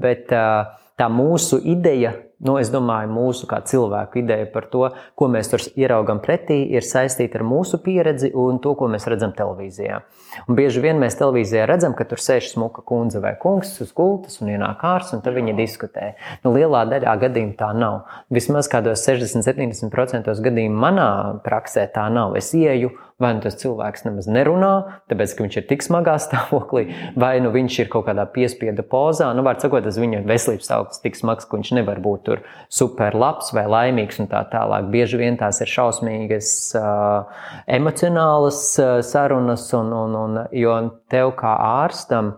Bet 0.05 0.29
tā 0.29 1.09
mūsu 1.09 1.63
ideja 1.65 2.19
nu, 2.45 2.57
es 2.61 2.71
domāju, 2.73 3.11
mūsu 3.13 3.49
kā 3.49 3.63
cilvēku 3.65 4.21
ideja 4.21 4.47
par 4.53 4.67
to, 4.73 4.83
ko 5.17 5.29
mēs 5.33 5.51
tur 5.53 5.63
ieraugām 5.79 6.21
pretī, 6.25 6.59
ir 6.77 6.85
saistīta 6.85 7.41
ar 7.41 7.47
mūsu 7.49 7.81
pieredzi 7.85 8.33
un 8.37 8.61
to, 8.63 8.75
ko 8.79 8.91
mēs 8.93 9.09
redzam 9.11 9.33
televīzijā. 9.37 10.03
Un 10.47 10.59
bieži 10.59 10.83
vien 10.85 11.01
mēs 11.01 11.17
televīzijā 11.21 11.65
redzam, 11.69 11.97
ka 11.97 12.05
tur 12.09 12.21
sēž 12.21 12.51
smuka 12.53 12.85
kundze 12.87 13.23
vai 13.25 13.35
kungs 13.41 13.73
uz 13.85 13.95
gultas 13.97 14.41
un 14.43 14.53
ienāk 14.53 14.85
ārsts, 14.85 15.17
un 15.17 15.25
tad 15.25 15.39
viņi 15.39 15.57
diskutē. 15.57 16.13
Nu, 16.45 16.53
lielā 16.57 16.85
daļā 16.91 17.17
gadījumā 17.25 17.57
tā 17.59 17.73
nav. 17.77 18.05
Vismaz 18.33 18.69
kādos 18.73 19.07
60-70% 19.09 20.37
gadījumu 20.47 20.87
manā 20.87 21.11
praksē 21.47 21.89
tā 21.95 22.09
nav. 22.13 22.37
Es 22.37 22.53
ieju 22.57 22.93
vai 23.21 23.33
nu 23.37 23.41
tas 23.41 23.57
cilvēks 23.61 24.05
nemaz 24.05 24.29
nerunā, 24.29 24.73
tāpēc 25.09 25.35
ka 25.37 25.45
viņš 25.45 25.59
ir 25.61 25.67
tik 25.71 25.85
smagā 25.85 26.17
stāvoklī, 26.21 26.85
vai 27.17 27.39
nu 27.41 27.53
viņš 27.55 27.79
ir 27.81 27.91
kaut 27.93 28.09
kādā 28.11 28.27
piespiedu 28.33 28.85
pozā. 28.85 29.31
Nu, 29.37 29.45
var 29.47 29.61
sakot, 29.63 29.87
tas 29.87 29.97
viņa 30.01 30.23
veselības 30.29 30.69
stāvoklis 30.69 31.03
tik 31.05 31.17
smags, 31.17 31.49
ka 31.49 31.57
viņš 31.57 31.73
nevar 31.79 32.03
būt 32.05 32.26
tur 32.27 32.43
super 32.73 33.15
labs 33.17 33.53
vai 33.57 33.65
laimīgs 33.71 34.21
un 34.23 34.31
tā 34.31 34.43
tālāk. 34.53 34.91
Bieži 34.93 35.21
vien 35.21 35.39
tās 35.41 35.63
ir 35.63 35.71
šausmīgas 35.71 36.51
uh, 36.79 37.47
emocionālas 37.79 38.61
uh, 38.83 38.99
sarunas, 39.07 39.69
un, 39.79 39.95
un, 39.95 40.19
un, 40.25 40.43
jo 40.57 40.75
tev 41.13 41.37
kā 41.39 41.55
ārstam 41.85 42.35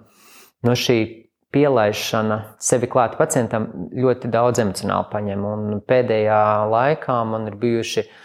no 0.66 0.76
šī 0.76 1.00
pielaišana 1.54 2.42
sevi 2.60 2.90
klāt 2.92 3.16
pacientam 3.16 3.70
ļoti 3.96 4.30
daudz 4.30 4.60
emocionāli 4.62 5.12
paņem. 5.12 5.44
Un 5.48 5.84
pēdējā 5.88 6.42
laikā 6.68 7.20
man 7.28 7.48
ir 7.48 7.56
bijuši 7.60 8.04
uh, 8.04 8.24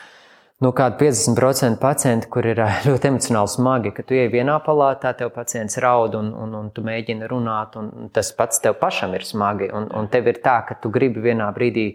nu, 0.64 0.72
kādi 0.76 1.00
50% 1.04 1.80
pacienti, 1.82 2.30
kur 2.32 2.48
ir 2.48 2.62
eh, 2.64 2.82
ļoti 2.88 3.12
emocionāli 3.12 3.54
smagi, 3.54 3.94
ka 3.96 4.06
tu 4.08 4.18
ej 4.18 4.30
vienā 4.34 4.58
palātā, 4.66 5.14
tev 5.20 5.34
pacients 5.36 5.80
raud 5.84 6.18
un, 6.20 6.34
un, 6.46 6.58
un 6.60 6.70
tu 6.76 6.86
mēģini 6.86 7.30
runāt, 7.32 7.78
un 7.80 8.12
tas 8.16 8.32
pats 8.38 8.64
tev 8.64 8.80
pašam 8.82 9.16
ir 9.18 9.28
smagi. 9.28 9.72
Un, 9.76 9.90
un 9.94 10.12
tev 10.14 10.32
ir 10.32 10.42
tā, 10.46 10.62
ka 10.68 10.80
tu 10.80 10.94
gribi 10.94 11.24
vienā 11.24 11.50
brīdī, 11.56 11.92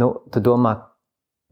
nu, 0.00 0.12
tu 0.30 0.44
domā, 0.44 0.76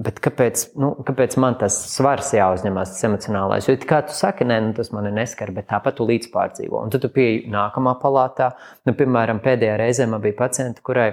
Bet 0.03 0.19
kāpēc, 0.25 0.63
nu, 0.83 0.89
kāpēc 1.07 1.37
man 1.39 1.55
tas 1.61 1.77
svars 1.93 2.33
jāuzņemas, 2.35 2.95
tas 2.95 3.05
emocionālais? 3.07 3.69
Jo, 3.69 3.77
kā 3.87 4.01
tu 4.09 4.17
saki, 4.17 4.47
nē, 4.49 4.57
nu, 4.65 4.73
tas 4.75 4.91
mani 4.95 5.13
neskar, 5.15 5.53
bet 5.55 5.69
tāpat 5.71 5.99
tu 5.99 6.07
līdz 6.09 6.31
pārdzīvo. 6.33 6.81
Un 6.81 6.91
tad 6.91 7.05
tu 7.05 7.11
pieeji 7.13 7.45
nākamā 7.53 7.93
palātā. 8.03 8.51
Nu, 8.89 8.97
piemēram, 8.99 9.43
pēdējā 9.45 9.77
reizē 9.79 10.09
man 10.11 10.25
bija 10.25 10.41
pacienta, 10.41 10.83
kurai 10.83 11.13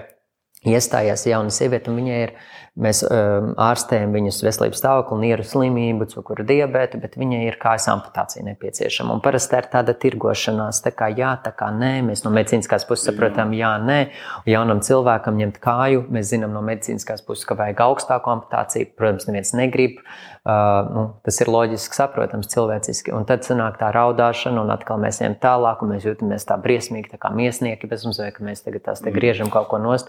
iestājās 0.67 1.27
jauna 1.29 1.53
sieviete, 1.53 1.91
un 1.91 2.01
viņai 2.01 2.21
ir 2.27 2.33
Mēs 2.79 3.01
um, 3.03 3.49
ārstējam 3.59 4.13
viņas 4.15 4.37
veselības 4.45 4.79
stāvokli, 4.79 5.17
nieru 5.25 5.43
slimību, 5.43 6.05
cukuru 6.13 6.45
diabetu, 6.47 6.99
bet 7.01 7.17
viņai 7.19 7.41
ir 7.49 7.57
kājas 7.59 7.89
amputācija 7.91 8.45
nepieciešama. 8.45 9.17
Un 9.17 9.23
parasti 9.25 9.57
ir 9.59 9.67
tāda 9.73 9.95
tirgošanās, 9.99 10.79
tā 10.85 10.93
kā 10.95 11.09
jā, 11.11 11.33
tā 11.43 11.51
kā 11.59 11.73
nē. 11.75 11.91
Mēs 12.07 12.23
no 12.23 12.31
medicīniskās 12.35 12.87
puses 12.87 13.09
saprotam, 13.09 13.51
jā, 13.57 13.73
nē. 13.83 13.99
Jaunam 14.47 14.79
cilvēkam 14.85 15.41
ņemt 15.41 15.59
kāju, 15.63 16.05
mēs 16.13 16.31
zinām 16.31 16.55
no 16.55 16.63
medicīniskās 16.69 17.25
puses, 17.27 17.43
ka 17.49 17.59
vajag 17.59 17.83
augstāku 17.89 18.31
amputāciju. 18.37 18.93
Protams, 18.95 19.27
neviens 19.27 19.55
negrib. 19.59 19.99
Uh, 20.47 20.87
nu, 20.95 21.01
tas 21.27 21.35
ir 21.43 21.51
loģiski, 21.51 21.97
saprotams, 21.99 22.47
cilvēciski. 22.49 23.11
Un 23.13 23.27
tad 23.27 23.43
sanāk 23.45 23.75
tā 23.81 23.91
raudāšana, 23.93 24.63
un 24.63 24.71
atkal 24.71 25.01
mēs 25.03 25.19
ejam 25.19 25.35
tālāk, 25.41 25.83
un 25.83 25.91
mēs 25.93 26.07
jūtamies 26.07 26.47
tā 26.47 26.55
briesmīgi, 26.63 27.11
tā 27.11 27.19
kā 27.21 27.33
miesnieki 27.35 27.89
bezmazliet, 27.91 28.37
ka 28.37 28.47
mēs 28.47 28.63
tagad 28.63 28.87
tās 28.87 29.03
te 29.03 29.11
griežam 29.13 29.51
kaut 29.51 29.67
ko 29.69 29.81
nost. 29.83 30.07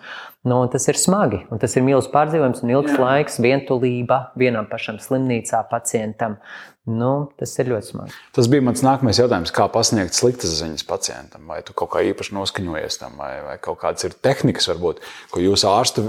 Nu, 0.49 0.63
tas 0.73 0.87
ir 0.89 0.97
smagi, 0.97 1.43
un 1.53 1.61
tas 1.61 1.75
ir 1.77 1.85
mīlestības 1.85 2.15
pārdzīvojums 2.15 2.63
un 2.65 2.71
ilgs 2.73 2.95
Jā. 2.95 3.01
laiks, 3.03 3.35
vientulība 3.45 4.23
vienam 4.41 4.65
pašam 4.71 4.97
slimnīcā, 5.03 5.61
pacientam. 5.69 6.39
Nu, 6.89 7.29
tas 7.37 7.53
ir 7.61 7.69
ļoti 7.69 7.91
smagi. 7.91 8.17
Tas 8.33 8.49
bija 8.49 8.65
mans 8.65 8.81
nākamais 8.81 9.21
jautājums, 9.21 9.53
kā 9.53 9.67
pasniegt 9.69 10.17
sliktas 10.17 10.57
ziņas 10.63 10.87
pacientam. 10.89 11.45
Vai 11.51 11.61
tu 11.67 11.77
kaut 11.77 11.93
kā 11.93 12.01
īpaši 12.09 12.33
noskaņojies 12.39 12.97
tam, 13.03 13.21
vai, 13.21 13.35
vai 13.45 13.59
kaut 13.61 13.83
kādas 13.83 14.09
ir 14.09 14.17
tehnikas, 14.17 14.71
varbūt, 14.73 15.05
ko 15.35 15.45
jūs 15.45 15.67
ārstu 15.69 16.07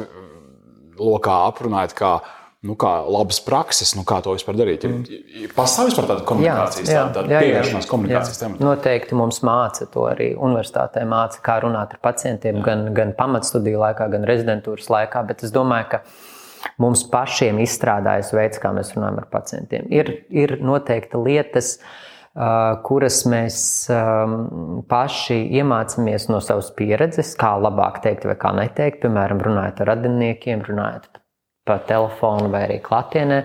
lokā 1.02 1.36
aprunājat 1.50 1.98
nu, 2.68 2.76
kā 2.78 2.92
labas 3.10 3.40
prakses, 3.42 3.96
nu, 3.98 4.04
kā 4.08 4.20
to 4.22 4.36
vispār 4.36 4.58
darīt. 4.60 4.86
Mm. 4.86 5.48
Pastāv 5.56 5.90
vispār 5.90 6.08
tāda 6.12 6.26
komunikācijas, 6.30 6.90
jā, 6.92 6.98
jā, 7.00 7.06
tāda 7.16 7.40
pievēršanās 7.42 7.88
komunikācijas 7.90 8.42
temata. 8.44 8.66
Noteikti 8.66 9.18
mums 9.18 9.42
māca 9.48 9.88
to 9.90 10.06
arī 10.10 10.32
universitātē, 10.38 11.02
māca, 11.10 11.42
kā 11.46 11.58
runāt 11.66 11.96
ar 11.98 12.04
pacientiem, 12.06 12.60
jā. 12.60 12.68
gan, 12.68 12.86
gan 12.98 13.16
pamatstudiju 13.18 13.82
laikā, 13.82 14.12
gan 14.14 14.28
rezidentūras 14.30 14.92
laikā. 14.94 15.24
Bet 15.32 15.42
es 15.48 15.56
domāju, 15.56 15.88
ka 15.96 16.04
mums 16.82 17.02
pašiem 17.10 17.64
izstrādājas 17.66 18.30
veids, 18.38 18.62
kā 18.62 18.70
mēs 18.78 18.94
runājam 18.94 19.18
ar 19.24 19.28
pacientiem. 19.34 19.90
Ir, 19.90 20.14
ir 20.30 20.60
noteikti 20.62 21.18
lietas, 21.18 21.80
kuras 22.86 23.24
mēs 23.28 23.56
paši 24.92 25.40
iemācāmies 25.58 26.30
no 26.30 26.38
savas 26.46 26.70
pieredzes, 26.78 27.34
kā 27.42 27.56
labāk 27.58 28.04
teikt 28.06 28.30
vai 28.30 28.38
kā 28.40 28.54
neteikt. 28.56 29.02
Piemēram, 29.02 29.42
runājot 29.50 29.82
ar 29.82 29.92
radiniekiem, 29.96 30.62
runājot 30.70 31.10
pa 31.72 31.80
telefonu 31.88 32.50
vai 32.52 32.66
arī 32.68 32.80
klātienē. 32.84 33.42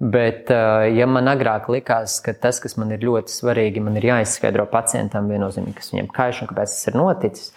Bet, 0.00 0.50
eh, 0.50 0.90
ja 0.96 1.06
man 1.06 1.28
agrāk 1.28 1.68
likās, 1.72 2.18
ka 2.24 2.32
tas, 2.32 2.60
kas 2.60 2.76
man 2.80 2.92
ir 2.96 3.04
ļoti 3.04 3.32
svarīgi, 3.32 3.82
man 3.84 3.98
ir 4.00 4.08
jāizskaidro 4.10 4.66
pacientam 4.72 5.28
viennozīmīgi, 5.28 5.76
kas 5.76 5.92
viņam 5.92 6.12
kaiš 6.12 6.42
un 6.42 6.50
kāpēc 6.52 6.76
tas 6.76 6.86
ir 6.88 6.96
noticis, 6.96 7.50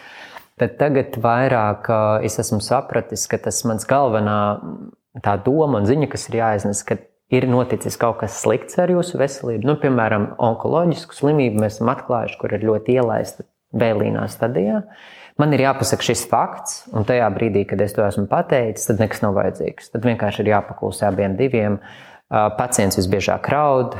tad 0.60 0.76
tagad 0.80 1.20
vairāk 1.24 1.92
eh, 1.96 2.26
es 2.28 2.40
esmu 2.44 2.60
sapratis, 2.64 3.28
ka 3.32 3.40
tas 3.48 3.64
mans 3.68 3.88
galvenā 3.88 4.40
tā 5.24 5.38
doma 5.44 5.80
un 5.80 5.88
ziņa, 5.88 6.10
kas 6.12 6.28
ir 6.30 6.42
jāiznes, 6.42 6.84
ka 6.84 7.00
ir 7.32 7.48
noticis 7.48 7.98
kaut 8.02 8.20
kas 8.24 8.42
slikts 8.44 8.80
ar 8.82 8.92
jūsu 8.92 9.22
veselību. 9.22 9.68
Nu, 9.68 9.78
piemēram, 9.80 10.34
onkoloģisku 10.50 11.16
slimību 11.16 11.64
mēs 11.64 11.78
esam 11.78 11.94
atklājuši, 11.94 12.40
kur 12.42 12.56
ir 12.58 12.68
ļoti 12.72 13.00
ielaista 13.00 13.48
vēlīnā 13.78 14.26
stadijā. 14.32 14.84
Uh, 14.84 15.19
Man 15.40 15.56
ir 15.56 15.64
jāpasaka 15.64 16.04
šis 16.04 16.26
fakts, 16.28 16.82
un 16.92 17.06
tajā 17.08 17.30
brīdī, 17.32 17.64
kad 17.68 17.80
es 17.80 17.94
to 17.96 18.04
esmu 18.04 18.26
pateicis, 18.28 18.90
tad 18.90 19.00
nekas 19.00 19.22
nav 19.24 19.38
vajadzīgs. 19.38 19.94
Tad 19.94 20.08
vienkārši 20.08 20.44
ir 20.44 20.52
jāpaklusē 20.52 21.08
abiem 21.08 21.38
diviem. 21.40 21.78
Pacients 22.30 23.00
visbiežāk 23.00 23.48
raud, 23.50 23.96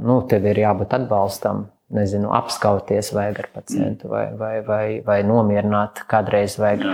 nu, 0.00 0.20
tev 0.30 0.46
ir 0.46 0.62
jābūt 0.62 0.94
atbalstam, 0.96 1.66
nezinu, 1.92 2.30
apskauties 2.34 3.10
vajag 3.14 3.40
ar 3.42 3.48
pacientu 3.52 4.10
vai, 4.10 4.28
vai, 4.38 4.54
vai, 4.66 4.84
vai 5.06 5.20
nomierināt, 5.26 6.04
kādreiz 6.10 6.54
vajag. 6.62 6.86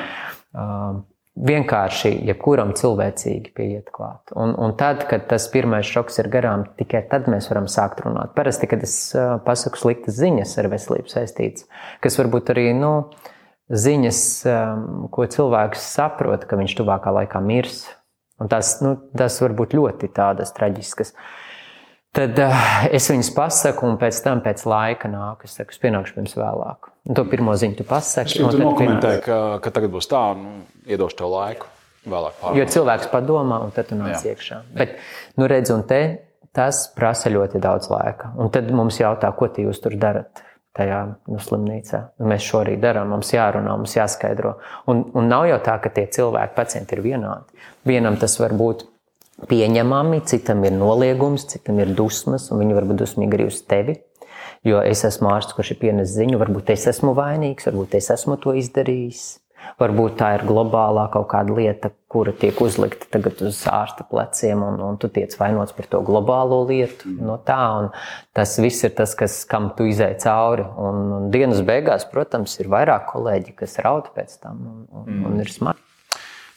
Uh, 0.53 1.03
vienkārši 1.33 2.11
jebkuram 2.29 2.73
cilvēcīgi 2.77 3.53
pieiet 3.57 3.93
klāt. 3.95 4.33
Un, 4.37 4.53
un 4.61 4.75
tad, 4.77 5.05
kad 5.09 5.29
tas 5.31 5.47
pirmais 5.53 5.89
šoks 5.89 6.21
ir 6.21 6.29
garām, 6.33 6.65
tikai 6.81 7.05
tad 7.13 7.29
mēs 7.33 7.49
varam 7.53 7.69
sākt 7.73 8.03
runāt. 8.05 8.35
Parasti, 8.37 8.69
kad 8.69 8.85
es 8.85 8.97
pasaku 9.47 9.81
sliktas 9.81 10.19
ziņas 10.21 10.57
ar 10.61 10.69
veselību 10.73 11.13
saistītas, 11.13 11.69
kas 12.05 12.21
varbūt 12.21 12.53
arī, 12.53 12.67
nu, 12.77 12.93
uh, 13.07 13.33
ziņas, 13.73 14.21
um, 14.49 14.87
ko 15.13 15.27
cilvēks 15.31 15.85
saprot, 15.95 16.45
ka 16.49 16.59
viņš 16.61 16.77
tuvākā 16.79 17.13
laikā 17.21 17.41
mirs. 17.45 17.87
Un 18.43 18.51
tas, 18.51 18.75
nu, 18.83 18.97
tas 19.17 19.39
var 19.43 19.55
būt 19.57 19.77
ļoti 19.79 20.11
tādas 20.13 20.53
traģiskas. 20.57 21.15
Tad 22.13 22.37
uh, 22.43 22.57
es 22.93 23.07
viņas 23.09 23.31
pasaku, 23.37 23.87
un 23.89 24.01
pēc 24.01 24.19
tam, 24.25 24.43
pēc 24.45 24.65
laika, 24.69 25.09
nāk, 25.09 25.47
es 25.47 25.55
saku, 25.57 25.73
es 25.73 25.81
pienākšu 25.81 26.19
pirms 26.19 26.35
vēlāk. 26.37 26.91
Un 27.09 27.19
to 27.19 27.25
pirmo 27.31 27.55
ziņu 27.59 27.79
tu 27.81 27.87
pasaki. 27.89 28.35
Es 28.35 28.43
jau 28.43 28.51
dokumentēju, 28.53 29.23
ka, 29.25 29.39
ka 29.65 29.73
tagad 29.75 29.95
būs 29.95 30.11
tā, 30.11 30.25
nu, 30.39 30.67
iedošu 30.91 31.23
tev 31.23 31.33
laiku. 31.33 31.71
Jo 32.59 32.67
cilvēks 32.67 33.09
padomā, 33.13 33.63
un 33.63 33.73
tad 33.75 33.89
tu 33.89 33.97
nāc 33.97 34.25
Jā. 34.25 34.35
iekšā. 34.35 34.59
Bet, 34.75 34.97
nu, 35.39 35.47
redz, 35.51 35.71
un 35.71 35.85
te 35.87 36.03
tas 36.53 36.85
prasa 36.97 37.31
ļoti 37.33 37.63
daudz 37.63 37.89
laika. 37.93 38.33
Un 38.43 38.51
tad 38.53 38.69
mums 38.75 38.99
jautā, 39.01 39.31
ko 39.39 39.49
jūs 39.49 39.81
tur 39.81 39.95
darat 39.97 40.43
tajā 40.77 41.01
nu, 41.29 41.41
slimnīcā. 41.43 42.01
Nu, 42.21 42.29
mēs 42.33 42.47
šo 42.47 42.63
arī 42.63 42.79
darām, 42.81 43.13
mums 43.13 43.33
jārunā, 43.35 43.75
mums 43.77 43.97
jāskaidro. 43.97 44.57
Un, 44.91 45.05
un 45.19 45.29
nav 45.29 45.47
jau 45.51 45.59
tā, 45.65 45.77
ka 45.83 45.93
tie 45.93 46.07
cilvēki, 46.13 46.57
pacienti 46.57 46.97
ir 46.97 47.05
vienādi. 47.05 47.63
Vienam 47.89 48.17
tas 48.21 48.39
var 48.41 48.55
būt 48.57 48.87
pieņemami, 49.51 50.23
citam 50.29 50.65
ir 50.65 50.75
noliegums, 50.77 51.47
citam 51.51 51.81
ir 51.83 51.93
dusmas, 51.99 52.49
un 52.53 52.63
viņi 52.63 52.79
var 52.79 52.89
būt 52.89 53.03
dusmīgi 53.05 53.39
arī 53.39 53.51
uz 53.51 53.61
tevi. 53.69 53.99
Jo 54.67 54.79
es 54.87 55.03
esmu 55.05 55.33
ārsts, 55.33 55.57
kurš 55.57 55.75
ir 55.75 55.81
pienesis 55.81 56.15
ziņu, 56.21 56.39
varbūt 56.39 56.71
es 56.75 56.87
esmu 56.93 57.17
vainīgs, 57.19 57.67
varbūt 57.67 57.97
es 57.99 58.13
esmu 58.15 58.39
to 58.43 58.55
izdarījis. 58.61 59.25
Varbūt 59.81 60.19
tā 60.21 60.29
ir 60.37 60.45
globālā 60.47 61.09
kaut 61.13 61.29
kāda 61.33 61.55
lieta, 61.57 61.91
kura 62.13 62.35
tiek 62.37 62.59
uzlikta 62.63 63.09
tagad 63.11 63.41
uz 63.43 63.63
ārsta 63.71 64.05
pleciem, 64.09 64.61
un, 64.63 64.81
un 64.85 64.99
tu 65.01 65.09
tiec 65.13 65.33
vainots 65.41 65.75
par 65.77 65.89
to 65.91 66.03
globālo 66.07 66.61
lietu. 66.69 67.09
Mm. 67.09 67.29
No 67.31 67.39
tā, 67.43 67.63
tas 68.37 68.55
viss 68.63 68.85
ir 68.85 68.93
tas, 68.99 69.17
kas, 69.19 69.41
kam 69.49 69.71
tu 69.79 69.89
izai 69.89 70.13
cauri. 70.23 70.67
Un, 70.67 71.03
un 71.19 71.31
dienas 71.35 71.65
beigās, 71.67 72.05
protams, 72.13 72.59
ir 72.61 72.71
vairāk 72.73 73.09
kolēģi, 73.15 73.57
kas 73.63 73.79
raud 73.85 74.13
pēc 74.17 74.37
tam, 74.45 74.61
un, 74.61 74.85
un, 74.91 75.09
mm. 75.09 75.25
un 75.31 75.45
ir 75.47 75.53
smagi. 75.55 75.89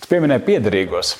Tu 0.01 0.11
pieminēji 0.11 0.45
piederīgos. 0.49 1.15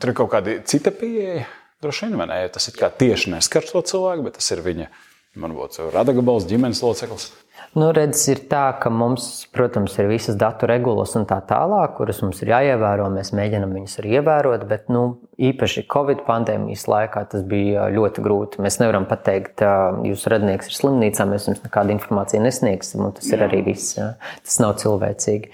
Tur 0.00 0.10
ir 0.10 0.16
kaut 0.18 0.32
kāda 0.32 0.58
cita 0.68 0.90
pieeja. 0.94 1.44
Droši 1.84 2.08
vien, 2.08 2.22
ne, 2.30 2.38
tas 2.48 2.66
ir 2.70 2.78
tieši 2.98 3.34
neskar 3.34 3.66
to 3.68 3.82
cilvēku, 3.84 4.24
bet 4.24 4.38
tas 4.38 4.46
ir 4.54 4.62
viņa, 4.64 4.88
varbūt, 5.38 5.80
radagabals, 5.94 6.46
ģimenes 6.50 6.82
loceklis. 6.84 7.32
Nu, 7.74 7.88
redz, 7.94 8.20
ir 8.30 8.44
tā, 8.50 8.68
ka 8.78 8.90
mums, 8.90 9.24
protams, 9.54 9.96
ir 9.98 10.06
visas 10.06 10.36
datu 10.38 10.68
regulas 10.70 11.16
un 11.18 11.24
tā 11.26 11.40
tālāk, 11.42 11.96
kuras 11.96 12.20
mums 12.22 12.38
ir 12.44 12.52
jāievēro. 12.52 13.08
Mēs 13.10 13.32
mēģinām 13.34 13.72
viņus 13.74 13.98
arī 13.98 14.12
ievērot, 14.20 14.66
bet 14.70 14.92
nu, 14.94 15.02
īpaši 15.42 15.82
Covid 15.90 16.22
pandēmijas 16.26 16.84
laikā 16.90 17.24
tas 17.32 17.42
bija 17.50 17.88
ļoti 17.94 18.22
grūti. 18.22 18.62
Mēs 18.62 18.78
nevaram 18.78 19.08
pateikt, 19.10 19.64
jūsu 20.06 20.30
radinieks 20.30 20.70
ir 20.70 20.78
slimnīcā, 20.78 21.26
mēs 21.30 21.48
jums 21.50 21.64
nekādu 21.64 21.96
informāciju 21.96 22.44
nesniegsim, 22.44 23.02
un 23.08 23.16
tas 23.18 23.26
ir 23.34 23.42
arī 23.46 23.64
viss. 23.66 23.98
Tas 23.98 24.60
nav 24.62 24.76
cilvēcīgi. 24.82 25.50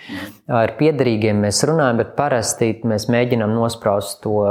Ar 0.60 0.76
piedarīgiem 0.76 1.40
mēs 1.46 1.62
runājam, 1.68 2.02
bet 2.02 2.12
parasti 2.20 2.74
mēs 2.84 3.08
mēģinām 3.12 3.56
nospraust 3.56 4.20
to 4.26 4.44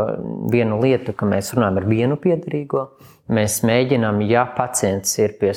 vienu 0.50 0.82
lietu, 0.82 1.14
ka 1.14 1.30
mēs 1.30 1.54
runājam 1.54 1.84
ar 1.84 1.90
vienu 1.94 2.18
piedarīgo. 2.18 2.88
Mēs 3.30 3.60
mēģinām, 3.68 4.24
ja 4.26 4.48
pacients 4.58 5.20
ir 5.22 5.36
pie, 5.42 5.52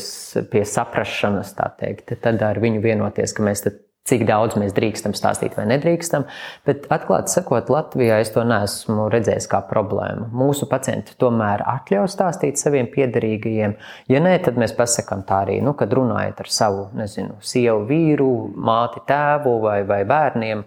pie 0.52 0.66
saprašanas, 0.68 1.54
teikt, 1.80 2.12
tad 2.20 2.44
ar 2.44 2.60
viņu 2.60 2.82
vienoties, 2.84 3.32
ka 3.32 3.46
mēs 3.46 3.64
cik 4.08 4.24
daudz 4.26 4.56
mēs 4.58 4.74
drīkstam 4.74 5.14
stāstīt 5.14 5.54
vai 5.56 5.66
nedrīkstam. 5.70 6.26
Bet, 6.66 6.88
atklāti 6.92 7.32
sakot, 7.36 7.70
Latvijā 7.70 8.18
es 8.22 8.32
to 8.34 8.42
neesmu 8.46 9.06
redzējis 9.12 9.46
kā 9.50 9.62
problēmu. 9.68 10.26
Mūsu 10.34 10.66
pacienti 10.70 11.14
tomēr 11.20 11.62
atļauj 11.76 12.10
stāstīt 12.10 12.58
saviem 12.60 12.90
piederīgajiem. 12.92 13.76
Ja 14.10 14.22
nē, 14.24 14.34
tad 14.42 14.58
mēs 14.60 14.74
pasakām 14.78 15.22
tā 15.28 15.44
arī, 15.46 15.60
nu, 15.64 15.76
kad 15.78 15.94
runājat 15.94 16.42
ar 16.42 16.50
savu 16.50 16.88
nezinu, 16.98 17.38
sievu, 17.46 17.86
vīru, 17.90 18.32
māti, 18.58 19.04
tēvu 19.08 19.56
vai, 19.62 19.80
vai 19.86 20.02
bērniem. 20.08 20.66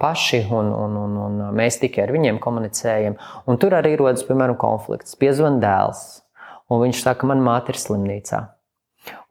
Paši, 0.00 0.42
un, 0.52 0.72
un, 0.76 0.96
un, 1.04 1.20
un 1.24 1.44
mēs 1.56 1.78
tikai 1.80 2.04
ar 2.04 2.16
viņiem 2.16 2.40
komunicējam. 2.42 3.16
Un 3.48 3.60
tur 3.60 3.76
arī 3.76 3.94
rodas, 4.00 4.24
piemēram, 4.28 4.58
konflikts. 4.60 5.16
Piezvan 5.20 5.56
dēls, 5.62 6.04
un 6.72 6.84
viņš 6.84 7.02
saka, 7.04 7.28
man 7.30 7.42
māte 7.44 7.74
ir 7.74 7.80
slimnīcā. 7.80 8.40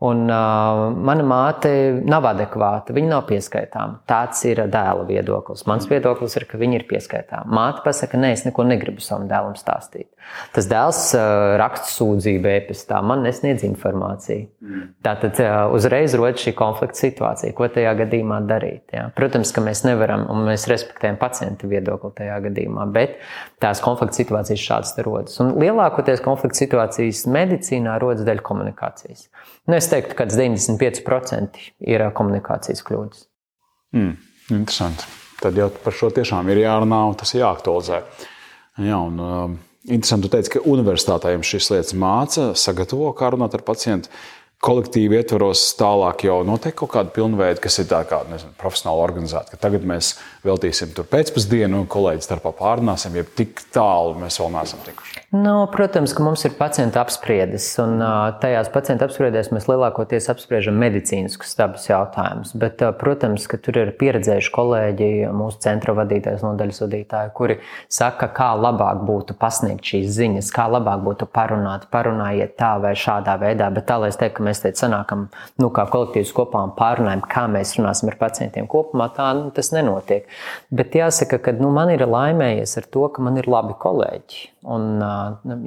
Un, 0.03 0.25
uh, 0.27 0.89
mana 1.07 1.23
māte 1.23 1.69
nav 2.03 2.25
adekvāta, 2.27 2.91
viņa 2.95 3.07
nav 3.07 3.21
pieskaitāma. 3.29 4.01
Tāds 4.09 4.41
ir 4.49 4.59
dēla 4.67 5.05
viedoklis. 5.07 5.63
Mans 5.69 5.87
viedoklis 5.87 6.35
ir, 6.35 6.43
ka 6.49 6.59
viņa 6.59 6.75
ir 6.81 6.83
pieskaitāma. 6.89 7.47
Māte 7.47 7.85
pasaka, 7.85 8.19
nē, 8.19 8.33
es 8.35 8.43
neko 8.43 8.65
negribu 8.67 8.99
savam 9.03 9.29
dēlam 9.29 9.55
stāstīt. 9.55 10.09
Tas 10.51 10.67
dēls 10.67 10.99
uh, 11.15 11.53
raksta 11.61 11.87
sūdzību 11.93 12.51
e-pastā, 12.51 12.99
man 13.05 13.23
nesniedz 13.23 13.63
informāciju. 13.67 14.49
Mm. 14.63 14.83
Tātad 15.07 15.39
uh, 15.43 15.55
uzreiz 15.75 16.17
rodas 16.19 16.43
šī 16.43 16.51
konflikta 16.59 16.99
situācija, 16.99 17.55
ko 17.55 17.71
tajā 17.71 17.95
gadījumā 18.03 18.41
darīt. 18.49 18.83
Ja? 18.95 19.07
Protams, 19.15 19.55
ka 19.55 19.63
mēs 19.63 19.85
nevaram, 19.87 20.27
un 20.31 20.43
mēs 20.49 20.67
respektējam 20.71 21.19
pacienta 21.21 21.69
viedokli 21.71 22.11
tajā 22.19 22.41
gadījumā, 22.49 22.89
bet 22.91 23.21
tās 23.63 23.79
konflikta 23.83 24.19
situācijas 24.19 24.67
šādas 24.67 24.95
rodas. 25.07 25.39
Un 25.43 25.55
lielākoties 25.63 26.23
konflikta 26.27 26.65
situācijas 26.65 27.23
medicīnā 27.31 27.95
rodas 28.03 28.27
dēļ 28.27 28.43
komunikācijas. 28.43 29.29
Nu, 29.63 29.77
teiktu, 29.93 30.17
ka 30.17 30.27
95% 30.29 31.61
ir 31.85 32.05
komunikācijas 32.17 32.83
kļūdas. 32.87 33.27
Mm, 33.95 34.15
interesanti. 34.49 35.09
Tad 35.43 35.57
jau 35.59 35.69
par 35.83 35.95
šo 35.95 36.09
tiešām 36.15 36.49
ir 36.53 36.63
jārunā 36.63 37.01
un 37.09 37.17
tas 37.19 37.33
jāaktualizē. 37.35 37.99
Jā, 38.81 38.97
un, 38.97 39.19
uh, 39.21 39.83
interesanti, 39.85 40.29
ka 40.29 40.37
teici, 40.37 40.53
ka 40.55 40.63
universitātē 40.73 41.33
jums 41.35 41.49
šīs 41.51 41.69
lietas 41.73 41.97
māca, 41.99 42.51
sagatavo, 42.57 43.11
kā 43.17 43.33
runāt 43.35 43.57
ar 43.57 43.65
pacientu 43.67 44.09
kolektīvi 44.63 45.19
ietvaros 45.19 45.61
tālāk 45.79 46.25
jau 46.27 46.39
notiek 46.47 46.75
kaut 46.79 46.93
kāda 46.95 47.11
pilnveida, 47.15 47.59
kas 47.63 47.81
ir 47.81 47.89
tāda 47.91 48.23
profesionāli 48.59 49.03
organizēta. 49.03 49.59
Tagad 49.59 49.83
mēs 49.87 50.13
veltīsim 50.45 50.93
tur 50.95 51.07
pēcpusdienu, 51.11 51.83
kolēģi 51.91 52.25
starpā 52.25 52.53
pārunāsim, 52.55 53.15
ja 53.19 53.25
tik 53.37 53.59
tālu 53.75 54.15
mēs 54.21 54.39
vēl 54.39 54.51
neesam 54.55 54.83
tikuši. 54.85 55.23
Nu, 55.33 55.55
protams, 55.71 56.13
ka 56.13 56.23
mums 56.23 56.43
ir 56.45 56.55
pacienta 56.59 57.01
apspriedes, 57.01 57.65
un 57.81 57.97
tajās 58.43 58.69
pacienta 58.73 59.07
apspriedēs 59.09 59.49
mēs 59.55 59.65
lielākoties 59.65 60.29
apspriežam 60.29 60.77
medicīniskus 60.77 61.55
dabas 61.57 61.87
jautājumus. 61.89 62.53
Bet, 62.59 62.83
protams, 62.99 63.47
ka 63.49 63.57
tur 63.57 63.79
ir 63.81 63.93
pieredzējuši 63.99 64.53
kolēģi, 64.53 65.09
mūsu 65.33 65.59
centra 65.65 65.95
vadītājs, 65.97 66.43
nodaļas 66.45 66.83
vadītāji, 66.85 67.33
kuri 67.33 67.57
saka, 67.91 68.29
kā 68.35 68.51
labāk 68.59 69.01
būtu 69.07 69.35
pasniegt 69.39 69.89
šīs 69.89 70.11
ziņas, 70.19 70.51
kā 70.53 70.67
labāk 70.69 71.01
būtu 71.07 71.27
parunāt, 71.33 71.89
parunājiet 71.93 72.53
tā 72.59 72.75
vai 72.83 72.93
šādā 72.99 73.39
veidā. 73.41 73.71
Bet 73.73 73.89
tā, 73.89 73.97
lai 74.03 74.11
es 74.13 74.19
teiktu, 74.21 74.37
ka 74.37 74.47
mēs 74.51 74.52
te 74.61 74.71
sanākam, 74.77 75.25
nu, 75.61 75.69
kā 75.73 75.85
kolektīvs 75.89 76.33
kopā 76.35 76.61
un 76.67 76.75
pārunājam, 76.77 77.23
kā 77.31 77.45
mēs 77.51 77.73
runāsim 77.79 78.11
ar 78.11 78.19
pacientiem 78.21 78.69
kopumā, 78.69 79.09
tā 79.15 79.31
nu, 79.39 79.49
tas 79.55 79.71
nenotiek. 79.73 80.29
Bet 80.73 80.95
jāsaka, 80.99 81.41
ka 81.41 81.55
nu, 81.57 81.71
man 81.73 81.93
ir 81.93 82.05
laimējies 82.05 82.77
ar 82.81 82.89
to, 82.93 83.07
ka 83.13 83.25
man 83.25 83.41
ir 83.41 83.49
labi 83.49 83.77
kolēģi. 83.81 84.41
Un, 84.73 85.03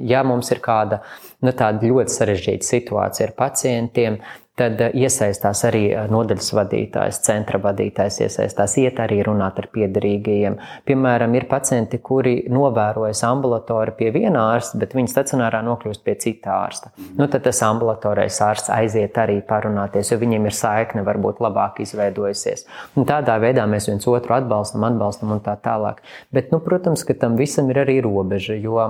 ja 0.09 0.23
mums 0.25 0.49
ir 0.53 0.63
kāda 0.63 1.01
nu, 1.45 1.53
ļoti 1.53 2.13
sarežģīta 2.13 2.65
situācija 2.65 3.29
ar 3.29 3.35
pacientiem, 3.37 4.21
tad 4.57 4.81
iesaistās 4.97 5.61
arī 5.67 5.83
nodaļas 6.09 6.49
vadītājs, 6.57 7.19
centra 7.25 7.59
vadītājs, 7.61 8.19
iesaistās 8.25 8.73
iet 8.81 8.99
arī 9.03 9.19
runāt 9.25 9.59
ar 9.61 9.69
piedarīgajiem. 9.73 10.57
Piemēram, 10.87 11.35
ir 11.37 11.47
pacienti, 11.49 11.99
kuri 12.03 12.35
novērojas 12.53 13.21
ambulatori 13.27 13.93
pie 13.99 14.11
viena 14.15 14.47
ārsta, 14.55 14.79
bet 14.81 14.95
viņi 14.97 15.13
stacionārā 15.13 15.61
nokļūst 15.67 16.03
pie 16.05 16.17
cita 16.23 16.55
ārsta. 16.57 16.93
Nu, 17.19 17.29
tad 17.29 17.45
tas 17.45 17.61
ambulatorais 17.67 18.41
ārsts 18.43 18.73
aiziet 18.73 19.17
arī 19.21 19.39
parunāties, 19.45 20.11
jo 20.11 20.19
viņiem 20.21 20.49
ir 20.49 20.57
saikne 20.57 21.05
varbūt 21.07 21.41
labāk 21.43 21.81
izveidojusies. 21.85 22.65
Un 22.97 23.07
tādā 23.09 23.37
veidā 23.43 23.67
mēs 23.69 23.91
viens 23.91 24.09
otru 24.09 24.39
atbalstam, 24.39 24.87
atbalstam 24.89 25.37
un 25.37 25.43
tā 25.45 25.57
tālāk. 25.61 26.01
Bet, 26.33 26.49
nu, 26.53 26.61
protams, 26.65 27.05
ka 27.05 27.13
tam 27.17 27.37
visam 27.37 27.69
ir 27.69 27.83
arī 27.85 27.99
robeža, 28.05 28.57
jo, 28.57 28.87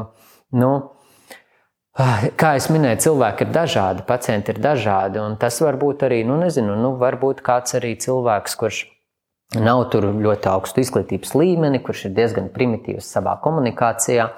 nu, 0.55 0.71
kā 1.97 2.51
jau 2.57 2.75
minēju, 2.75 2.99
cilvēki 3.07 3.45
ir 3.47 3.53
dažādi, 3.55 4.05
pacienti 4.07 4.53
ir 4.53 4.61
dažādi. 4.61 5.23
Tas 5.41 5.57
var 5.63 5.79
būt 5.81 6.05
arī, 6.05 6.21
nu, 6.27 6.37
nezinu, 6.41 6.75
nu, 6.77 6.93
varbūt 7.01 7.41
kāds 7.45 7.77
arī 7.79 7.95
cilvēks, 7.97 8.57
kurš 8.59 8.83
nav 9.57 9.85
tur 9.93 10.09
ļoti 10.11 10.49
augstu 10.51 10.83
izglītības 10.83 11.33
līmeni, 11.39 11.81
kurš 11.83 12.07
ir 12.09 12.17
diezgan 12.17 12.51
primitīvs 12.53 13.07
savā 13.17 13.37
komunikācijā. 13.43 14.29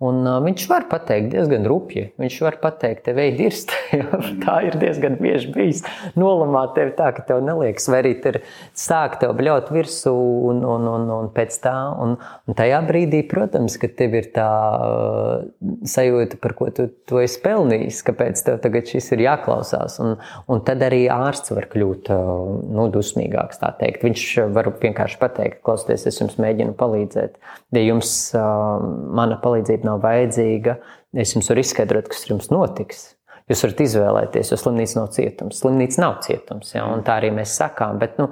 Un, 0.00 0.22
uh, 0.24 0.38
viņš 0.40 0.62
var 0.70 0.86
pateikt 0.88 1.28
diezgan 1.34 1.66
rupji. 1.68 2.06
Viņš 2.20 2.36
var 2.40 2.54
pateikt, 2.62 3.02
te 3.04 3.12
veidi 3.12 3.50
ir 3.50 3.56
tā, 4.44 4.54
ir 4.64 4.78
diezgan 4.80 5.18
bieži 5.20 5.50
bijis. 5.52 5.82
Nolamāt 6.16 6.72
tevi 6.78 6.94
tā, 6.96 7.10
ka 7.12 7.24
tev 7.28 7.42
neliekas, 7.44 7.84
vai 7.92 7.98
arī 8.00 8.14
tur 8.24 8.38
sāk 8.72 9.18
tev 9.20 9.34
bļaut 9.36 9.68
virsū 9.74 10.14
un, 10.48 10.62
un, 10.64 10.86
un, 10.88 11.04
un 11.18 11.28
pēc 11.34 11.58
tā. 11.66 11.74
Un, 12.00 12.14
un 12.48 12.56
tajā 12.56 12.78
brīdī, 12.88 13.20
protams, 13.28 13.76
ka 13.82 13.90
tev 13.98 14.16
ir 14.22 14.30
tā 14.32 14.46
uh, 14.48 15.44
sajūta, 15.84 16.40
par 16.40 16.56
ko 16.56 16.70
tu 16.72 16.88
to 17.04 17.20
esi 17.20 17.42
pelnījis, 17.44 18.00
kāpēc 18.08 18.40
tev 18.46 18.56
tagad 18.64 18.88
šis 18.88 19.12
ir 19.18 19.26
jāklausās. 19.26 19.98
Un, 20.00 20.16
un 20.48 20.64
tad 20.64 20.80
arī 20.88 21.02
ārsts 21.12 21.52
var 21.52 21.68
kļūt 21.74 22.08
uh, 22.16 22.32
nu, 22.72 22.88
dusmīgāks, 22.96 23.60
tā 23.60 23.74
teikt. 23.82 24.08
Viņš 24.08 24.26
var 24.56 24.72
vienkārši 24.80 25.20
pateikt, 25.20 25.60
klausieties, 25.68 26.08
es 26.08 26.24
jums 26.24 26.40
mēģinu 26.40 26.72
palīdzēt. 26.80 27.36
Ja 27.76 27.84
jums 27.84 28.16
uh, 28.32 28.80
mana 29.20 29.36
palīdzība 29.44 29.89
nav 29.90 30.02
vajadzīga, 30.04 30.78
es 31.18 31.34
jums 31.36 31.50
varu 31.52 31.66
izskaidrot, 31.66 32.10
kas 32.10 32.28
jums 32.30 32.52
notiks. 32.54 33.10
Jūs 33.50 33.64
varat 33.64 33.80
izvēlēties, 33.82 34.50
jo 34.52 34.56
slimnīca 34.60 35.00
nav 35.00 35.06
cietums. 35.10 35.58
Slimnīca 35.58 36.02
nav 36.04 36.18
cietums, 36.22 36.68
ja, 36.70 36.84
un 36.86 37.00
tā 37.02 37.16
arī 37.18 37.32
mēs 37.34 37.56
sakām. 37.58 37.98
Bet 37.98 38.14
nu, 38.20 38.28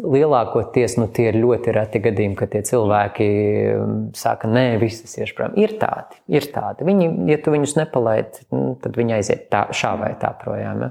lielākoties 0.00 0.96
nu, 0.96 1.10
tie 1.12 1.26
ir 1.28 1.36
ļoti 1.42 1.74
reti 1.76 2.00
gadījumi, 2.00 2.38
kad 2.38 2.54
tie 2.54 2.62
cilvēki 2.64 3.26
um, 3.74 3.98
saka, 4.16 4.48
nē, 4.48 4.64
visas 4.80 5.12
ir 5.18 5.34
prom. 5.36 5.52
Ir 5.60 5.76
tādi, 5.82 6.22
ir 6.32 6.48
tādi. 6.54 6.88
Viņi, 6.88 7.10
ja 7.28 7.36
tu 7.44 7.52
viņus 7.52 7.76
nepalaidi, 7.82 8.46
nu, 8.56 8.62
tad 8.80 8.96
viņi 8.96 9.18
aiziet 9.18 9.44
tā, 9.52 9.66
šā 9.76 9.92
vai 10.00 10.14
tā 10.22 10.32
projām. 10.40 10.86
Ja. 10.86 10.90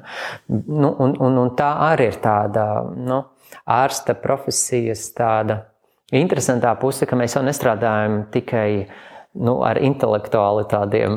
Nu, 0.61 0.93
un, 0.93 1.17
un, 1.17 1.41
un 1.47 1.53
tā 1.57 1.73
arī 1.89 2.11
ir 2.11 2.21
tāda 2.21 2.67
nu, 2.93 3.23
ārsta 3.65 4.13
profesijas 4.13 5.07
tāda 5.17 5.63
interesantā 6.13 6.75
puse, 6.77 7.09
ka 7.09 7.17
mēs 7.17 7.33
jau 7.33 7.41
nestrādājam 7.49 8.27
tikai 8.29 8.67
nu, 9.31 9.53
ar 9.63 9.77
intelektuāli 9.79 10.65
tādiem 10.67 11.13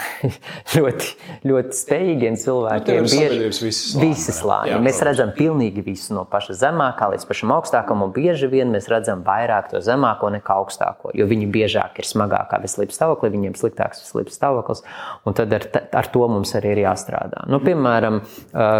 ļoti, 0.76 1.10
ļoti 1.46 1.76
spējīgiem 1.78 2.38
cilvēkiem. 2.40 3.04
Nu, 3.04 3.10
bieži 3.12 3.70
visi 4.00 4.34
slāņi. 4.34 4.72
Jā, 4.72 4.80
mēs 4.82 4.98
redzam 5.06 5.30
pilnīgi 5.36 5.84
visu 5.86 6.16
no 6.16 6.24
paša 6.28 6.56
zemākā 6.64 7.12
līdz 7.12 7.26
pašam 7.28 7.54
augstākam, 7.54 8.02
un 8.02 8.14
bieži 8.14 8.50
vien 8.50 8.72
mēs 8.74 8.90
redzam 8.90 9.22
vairāk 9.26 9.70
to 9.70 9.82
zemāko 9.84 10.32
nekā 10.34 10.56
augstāko, 10.58 11.12
jo 11.14 11.28
viņi 11.30 11.46
biežāk 11.54 12.00
ir 12.02 12.08
smagākā 12.08 12.58
veselības 12.64 12.98
stāvoklī, 12.98 13.30
viņiem 13.36 13.54
sliktāks 13.60 14.02
veselības 14.02 14.40
stāvoklis, 14.40 14.82
un 15.22 15.38
tad 15.38 15.54
ar, 15.54 15.68
ar 16.02 16.10
to 16.10 16.26
mums 16.34 16.56
arī 16.58 16.74
ir 16.74 16.82
jāstrādā. 16.88 17.44
Nu, 17.46 17.62
piemēram, 17.62 18.20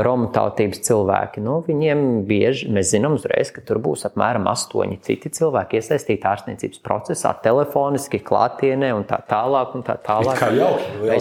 Romu 0.03 0.33
tautības 0.35 0.83
cilvēki, 0.89 1.43
nu, 1.47 1.61
viņiem 1.67 2.05
bieži, 2.27 2.73
mēs 2.75 2.91
zinām 2.91 3.15
uzreiz, 3.21 3.53
ka 3.55 3.63
tur 3.63 3.79
būs 3.85 4.03
apmēram 4.09 4.51
astoņi 4.51 4.99
citi 5.07 5.31
cilvēki 5.39 5.79
iesaistīti 5.79 6.27
ārstniecības 6.27 6.83
procesā, 6.83 7.35
telefoniski, 7.45 8.19
klāt 8.25 8.48
klātienē 8.49 8.93
un 8.97 9.05
tā 9.05 9.19
tālāk. 9.29 9.75
Un 9.77 9.85
tā 9.85 9.97
tālāk. 10.01 10.39
Kā 10.39 10.51
jau, 10.55 10.73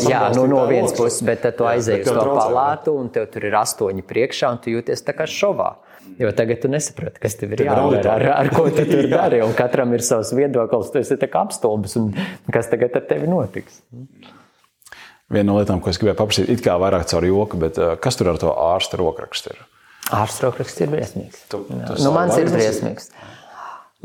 jā, 0.08 0.22
nu, 0.36 0.48
no 0.48 0.64
vienas 0.70 0.94
puses, 0.96 1.22
bet 1.26 1.42
tad 1.44 1.58
tu 1.58 1.68
aizej 1.68 2.02
uz 2.04 2.10
to 2.10 2.24
palātu 2.24 2.96
un 2.98 3.10
tev 3.10 3.28
tur 3.32 3.46
ir 3.46 3.56
astoņi 3.56 4.06
priekšā 4.08 4.52
un 4.52 4.62
tu 4.64 4.72
jūties 4.72 5.04
tā 5.04 5.16
kā 5.18 5.28
šovā. 5.28 5.76
Jo 6.18 6.32
tagad 6.34 6.62
tu 6.64 6.70
nesaproti, 6.72 7.20
kas 7.22 7.36
tev 7.38 7.52
ir 7.54 7.66
jādara, 7.68 8.14
ar, 8.14 8.26
ar 8.40 8.50
ko 8.54 8.70
tu 8.72 8.86
tur 8.92 9.10
dari. 9.12 9.42
Un 9.44 9.54
katram 9.54 9.94
ir 9.94 10.02
savs 10.06 10.32
viedoklis, 10.34 10.92
tu 10.94 11.02
esi 11.02 11.18
apstulbis. 11.28 11.98
Kas 12.54 12.72
tagad 12.72 12.96
ar 12.98 13.06
tevi 13.10 13.30
notiks? 13.30 13.82
Viena 15.28 15.52
no 15.52 15.58
lietām, 15.60 15.82
ko 15.84 15.92
es 15.92 16.00
gribēju 16.00 16.16
paprasīt, 16.22 16.52
ir 16.54 16.78
vairāk 16.80 17.04
caur 17.12 17.26
joku, 17.28 17.60
bet 17.60 17.78
eh, 17.84 17.98
kas 18.00 18.16
tur 18.16 18.32
ar 18.32 18.38
to 18.40 18.48
ārsta 18.48 18.96
rokrakstu 18.96 19.52
ir? 19.52 19.66
Ārsta 20.16 20.46
rokraksts 20.48 20.86
ir 20.86 20.94
briesmīgs. 20.94 21.42
Tu, 21.52 21.60
tu 21.68 21.98
nu, 22.00 22.14
mans 22.16 22.38
ir 22.40 22.48
briesmīgs. 22.48 23.10
Ir? 23.12 23.37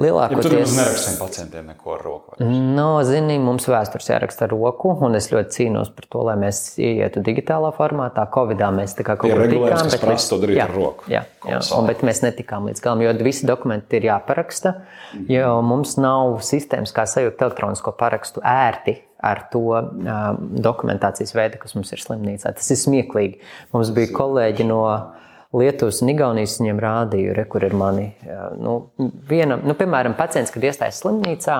Lielākoties 0.02 0.48
ja 0.48 0.64
tur 0.64 0.74
nerakstām 0.76 1.18
pacientiem 1.20 1.68
neko 1.72 1.94
ar 1.94 2.02
roku. 2.06 2.36
No, 2.42 2.88
zini, 3.06 3.36
mums 3.42 3.68
vēstures 3.70 4.10
jāraksta 4.10 4.46
ar 4.48 4.54
roku, 4.54 4.92
un 5.06 5.18
es 5.18 5.30
ļoti 5.32 5.56
cīnos 5.56 5.92
par 5.96 6.08
to, 6.10 6.24
lai 6.28 6.34
mēs 6.40 6.62
ietu 6.82 7.22
digitālā 7.24 7.70
formātā. 7.76 8.24
Covidā 8.34 8.72
mēs 8.74 8.96
tā 8.98 9.06
kā 9.06 9.16
kaut 9.20 9.32
kur 9.32 9.46
tikām, 9.52 9.92
bet 9.94 10.08
mēs 10.10 10.28
to 10.30 10.40
darīt 10.42 10.58
jā, 10.58 10.66
ar 10.66 10.74
roku. 10.76 11.08
Jā, 11.12 11.22
jā, 11.48 11.62
un, 11.76 11.88
bet 11.90 12.04
mēs 12.06 12.24
netikām 12.24 12.68
līdz 12.70 12.84
galam, 12.84 13.04
jo 13.06 13.14
visi 13.22 13.48
dokumenti 13.48 14.00
ir 14.00 14.10
jāparaksta, 14.10 14.74
jo 15.30 15.54
mums 15.66 15.96
nav 16.00 16.40
sistēmas, 16.46 16.94
kā 16.96 17.06
sajūt 17.08 17.46
elektronisko 17.46 17.94
parakstu 17.98 18.44
ērti 18.44 18.98
ar 19.22 19.44
to 19.52 19.62
uh, 19.70 19.82
dokumentācijas 20.64 21.34
veidu, 21.36 21.60
kas 21.62 21.76
mums 21.78 21.92
ir 21.94 22.02
slimnīcā. 22.02 22.50
Tas 22.58 22.70
ir 22.74 22.80
smieklīgi. 22.80 23.38
Mums 23.74 23.92
bija 23.94 24.10
kolēģi 24.16 24.66
no 24.66 24.82
Lietuvas 25.52 26.00
un 26.00 26.12
Igaunijas 26.14 26.56
viņiem 26.60 26.78
rādīju, 26.80 27.32
re, 27.36 27.44
kur 27.50 27.64
ir 27.66 27.74
mani. 27.76 28.06
Nu, 28.56 28.76
viena, 29.28 29.58
nu, 29.60 29.76
piemēram, 29.76 30.16
pacients, 30.16 30.52
kad 30.54 30.64
iestājas 30.64 31.02
slimnīcā, 31.02 31.58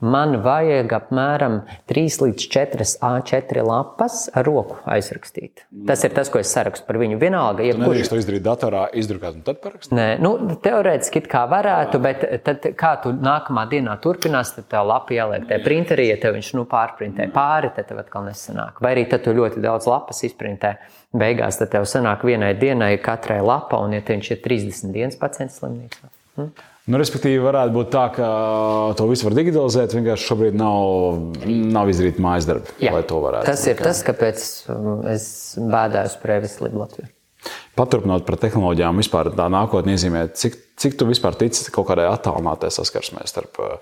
man 0.00 0.36
vajag 0.44 0.92
apmēram 0.98 1.60
3 1.90 2.18
līdz 2.22 2.46
4 2.52 2.86
A4 3.08 3.64
lapas 3.66 4.26
ar 4.36 4.46
roku 4.46 4.78
aizrakstīt. 4.88 5.64
Tas 5.88 6.04
ir 6.04 6.14
tas, 6.16 6.30
ko 6.32 6.40
es 6.42 6.52
sarakstu 6.52 6.86
par 6.88 6.98
viņu. 7.00 7.18
Vienalga, 7.20 7.64
ja 7.66 7.76
kurš 7.78 8.10
to 8.12 8.20
izdarīt 8.20 8.44
datorā, 8.44 8.86
izdrukāt 8.96 9.38
un 9.38 9.46
tad 9.46 9.62
parakstīt? 9.64 9.94
Nē, 9.96 10.06
nu, 10.22 10.34
teorētiski 10.62 11.24
kā 11.30 11.46
varētu, 11.50 12.02
bet 12.04 12.26
tad, 12.46 12.68
kā 12.78 12.92
tu 13.02 13.14
nākamā 13.16 13.66
dienā 13.72 13.96
turpinās, 14.04 14.54
tad 14.58 14.68
tā 14.72 14.84
lapa 14.86 15.16
jāliek 15.16 15.48
tajā 15.48 15.62
printerī, 15.64 16.10
ja 16.12 16.20
tev 16.22 16.36
viņš 16.36 16.52
nu, 16.58 16.66
pārprintē 16.70 17.30
pāri, 17.34 17.72
tad 17.76 17.90
tev 17.90 18.04
atkal 18.04 18.28
nesanāk. 18.28 18.82
Vai 18.84 18.96
arī 18.96 19.06
tad 19.10 19.24
tu 19.26 19.34
ļoti 19.36 19.64
daudz 19.64 19.88
lapas 19.90 20.22
izprintē. 20.28 20.76
Beigās 21.16 21.60
tad 21.60 21.72
tev 21.72 21.86
sanāk 21.88 22.26
vienai 22.28 22.52
dienai 22.58 22.94
katrai 23.02 23.40
lapa, 23.44 23.80
un 23.80 23.96
ja 23.96 24.04
viņš 24.04 24.32
ir 24.34 24.42
30 24.44 24.92
dienas 24.92 25.20
pacients 25.20 25.60
slimnīcā. 25.62 26.10
Hm? 26.36 26.50
Nu, 26.86 27.00
respektīvi, 27.00 27.40
varētu 27.42 27.74
būt 27.74 27.88
tā, 27.90 28.04
ka 28.14 28.26
to 28.98 29.08
visu 29.10 29.26
var 29.26 29.34
digitalizēt. 29.34 29.96
Vienkārši 29.96 30.28
šobrīd 30.30 30.58
nav, 30.58 31.18
nav 31.74 31.90
izdarīta 31.90 32.22
mājas 32.22 32.46
darba, 32.46 32.76
Jā, 32.78 32.92
lai 32.94 33.02
to 33.10 33.18
varētu. 33.24 33.48
Tas 33.48 33.64
ir 33.66 33.80
tas, 33.80 34.04
kāpēc 34.06 34.46
um, 34.70 35.02
es 35.10 35.26
bēdājos 35.58 36.14
par 36.22 36.36
e-veselību 36.36 36.84
Latvijā. 36.84 37.10
Paturpinot 37.76 38.22
par 38.26 38.38
tehnoloģijām, 38.40 39.02
vispār 39.02 39.32
tā 39.36 39.48
nākotnē 39.52 39.96
iezīmē, 39.98 40.22
cik, 40.38 40.54
cik 40.80 40.94
tu 40.98 41.08
vispār 41.10 41.34
tici 41.38 41.66
kaut 41.74 41.88
kādai 41.90 42.06
attālinātai 42.08 42.70
saskarsmē 42.72 43.26
starp 43.28 43.60
uh, 43.62 43.74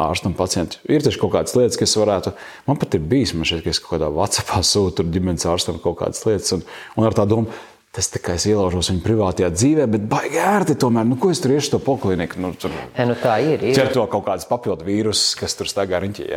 ārstu 0.00 0.30
un 0.30 0.36
pacientu. 0.38 0.78
Ir 0.88 1.02
taču 1.04 1.20
kaut 1.24 1.34
kādas 1.34 1.56
lietas, 1.56 1.80
kas 1.80 1.96
varētu, 1.98 2.32
man 2.68 2.78
pat 2.80 2.94
ir 2.96 3.08
bijis, 3.10 3.32
man 3.34 3.48
šķiet, 3.48 3.64
ka 3.64 3.72
es 3.72 3.80
kaut 3.82 3.96
kādā 3.96 4.12
WhatsAppā 4.14 4.60
sūtu 4.68 5.08
ģimenes 5.16 5.48
ārstam 5.48 5.80
kaut 5.82 5.98
kādas 6.04 6.22
lietas, 6.28 6.52
un, 6.56 6.64
un 7.00 7.08
ar 7.08 7.16
tā 7.16 7.26
domu, 7.28 7.50
Tas 7.90 8.06
tā 8.06 8.20
kā 8.22 8.36
es 8.38 8.44
ielaužos 8.46 8.86
viņa 8.92 9.00
privātajā 9.02 9.48
dzīvē, 9.50 9.84
bet 9.90 10.04
baigi 10.06 10.38
ērti 10.38 10.76
tomēr. 10.78 11.08
Nu, 11.08 11.16
ko 11.18 11.32
es 11.34 11.40
tur 11.42 11.56
iešu 11.56 11.72
to 11.72 11.80
polikliniku? 11.82 12.38
Nu, 12.38 12.52
tur 12.54 12.70
e, 12.70 13.06
nu, 13.08 13.16
tā 13.18 13.40
ir. 13.42 13.64
ir. 13.66 13.74
Cer 13.74 13.90
to 13.90 14.04
kaut 14.12 14.22
kādas 14.28 14.46
papildu 14.46 14.86
vīrusus, 14.86 15.32
kas 15.40 15.58
tur 15.58 15.66
staigā 15.66 15.98
riņķī. 16.04 16.28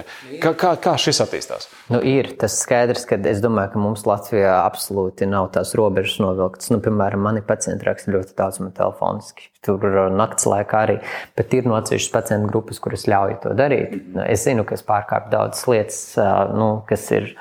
Kā, 0.42 0.56
kā, 0.58 0.74
kā 0.82 0.96
šis 0.98 1.22
attīstās? 1.22 1.70
Nu, 1.94 2.02
ir 2.02 2.32
tas 2.42 2.58
skaidrs, 2.58 3.06
ka 3.06 3.22
es 3.30 3.46
domāju, 3.46 3.76
ka 3.76 3.84
mums 3.86 4.08
Latvijā 4.10 4.58
absolūti 4.64 5.30
nav 5.30 5.52
tās 5.54 5.76
robežas 5.78 6.18
novilktas. 6.26 6.74
Nu, 6.74 6.82
piemēram, 6.82 7.22
mani 7.30 7.46
pacienti 7.46 7.86
raksta 7.86 8.18
ļoti 8.18 8.34
daudz 8.42 8.58
man 8.64 8.74
telefoniski. 8.74 9.52
Tur 9.62 9.86
uh, 9.92 10.10
naktas 10.10 10.50
laikā 10.50 10.86
arī. 10.88 11.00
Bet 11.38 11.54
ir 11.54 11.70
no 11.70 11.78
atsevišķas 11.78 12.18
pacientu 12.18 12.50
grupas, 12.50 12.82
kuras 12.82 13.06
ļauj 13.06 13.44
to 13.46 13.54
darīt. 13.62 14.00
Es 14.26 14.50
zinu, 14.50 14.66
ka 14.66 14.74
es 14.74 14.82
pārkāpu 14.90 15.30
daudzas 15.38 15.70
lietas, 15.70 16.06
uh, 16.18 16.50
nu, 16.58 16.80
kas 16.90 17.12
ir 17.14 17.36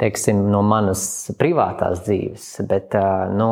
teiksim, 0.00 0.46
no 0.52 0.62
manas 0.66 1.02
privātās 1.40 2.02
dzīves, 2.06 2.48
bet 2.68 2.96
nu, 3.36 3.50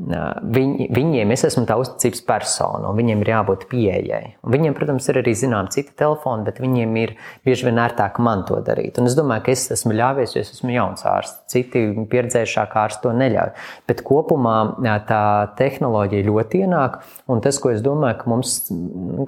Viņi, 0.00 0.86
viņiem 0.96 1.32
es 1.34 1.42
esmu 1.44 1.66
tā 1.68 1.74
uzticības 1.76 2.22
persona, 2.24 2.88
un 2.88 2.96
viņiem 2.96 3.20
ir 3.20 3.30
jābūt 3.34 3.66
pieejai. 3.68 4.22
Un 4.40 4.54
viņiem, 4.54 4.74
protams, 4.76 5.04
ir 5.12 5.18
arī 5.20 5.34
zinām 5.36 5.68
citi 5.72 5.92
telefoni, 5.98 6.46
bet 6.46 6.60
viņiem 6.62 6.94
ir 7.02 7.12
bieži 7.44 7.66
vien 7.68 7.80
ērtāk 7.82 8.16
man 8.24 8.46
to 8.48 8.62
darīt. 8.64 8.96
Un 9.00 9.10
es 9.10 9.16
domāju, 9.18 9.44
ka 9.44 9.52
es 9.52 9.66
esmu 9.76 9.92
ļāvies, 9.98 10.32
jo 10.36 10.44
es 10.44 10.54
esmu 10.54 10.72
jauns 10.72 11.04
ārsts. 11.04 11.42
Citi 11.52 11.82
pieredzējušāki 12.08 12.80
ārsti 12.80 13.04
to 13.04 13.12
neļauj. 13.18 13.52
Bet 13.90 14.00
kopumā 14.06 14.56
tā 15.10 15.24
tehnoloģija 15.60 16.28
ļoti 16.30 16.62
ienāk, 16.64 16.96
un 17.28 17.44
tas, 17.44 17.60
ko 17.60 17.74
es 17.74 17.84
domāju, 17.84 18.22
ka 18.22 18.32
mums 18.32 18.56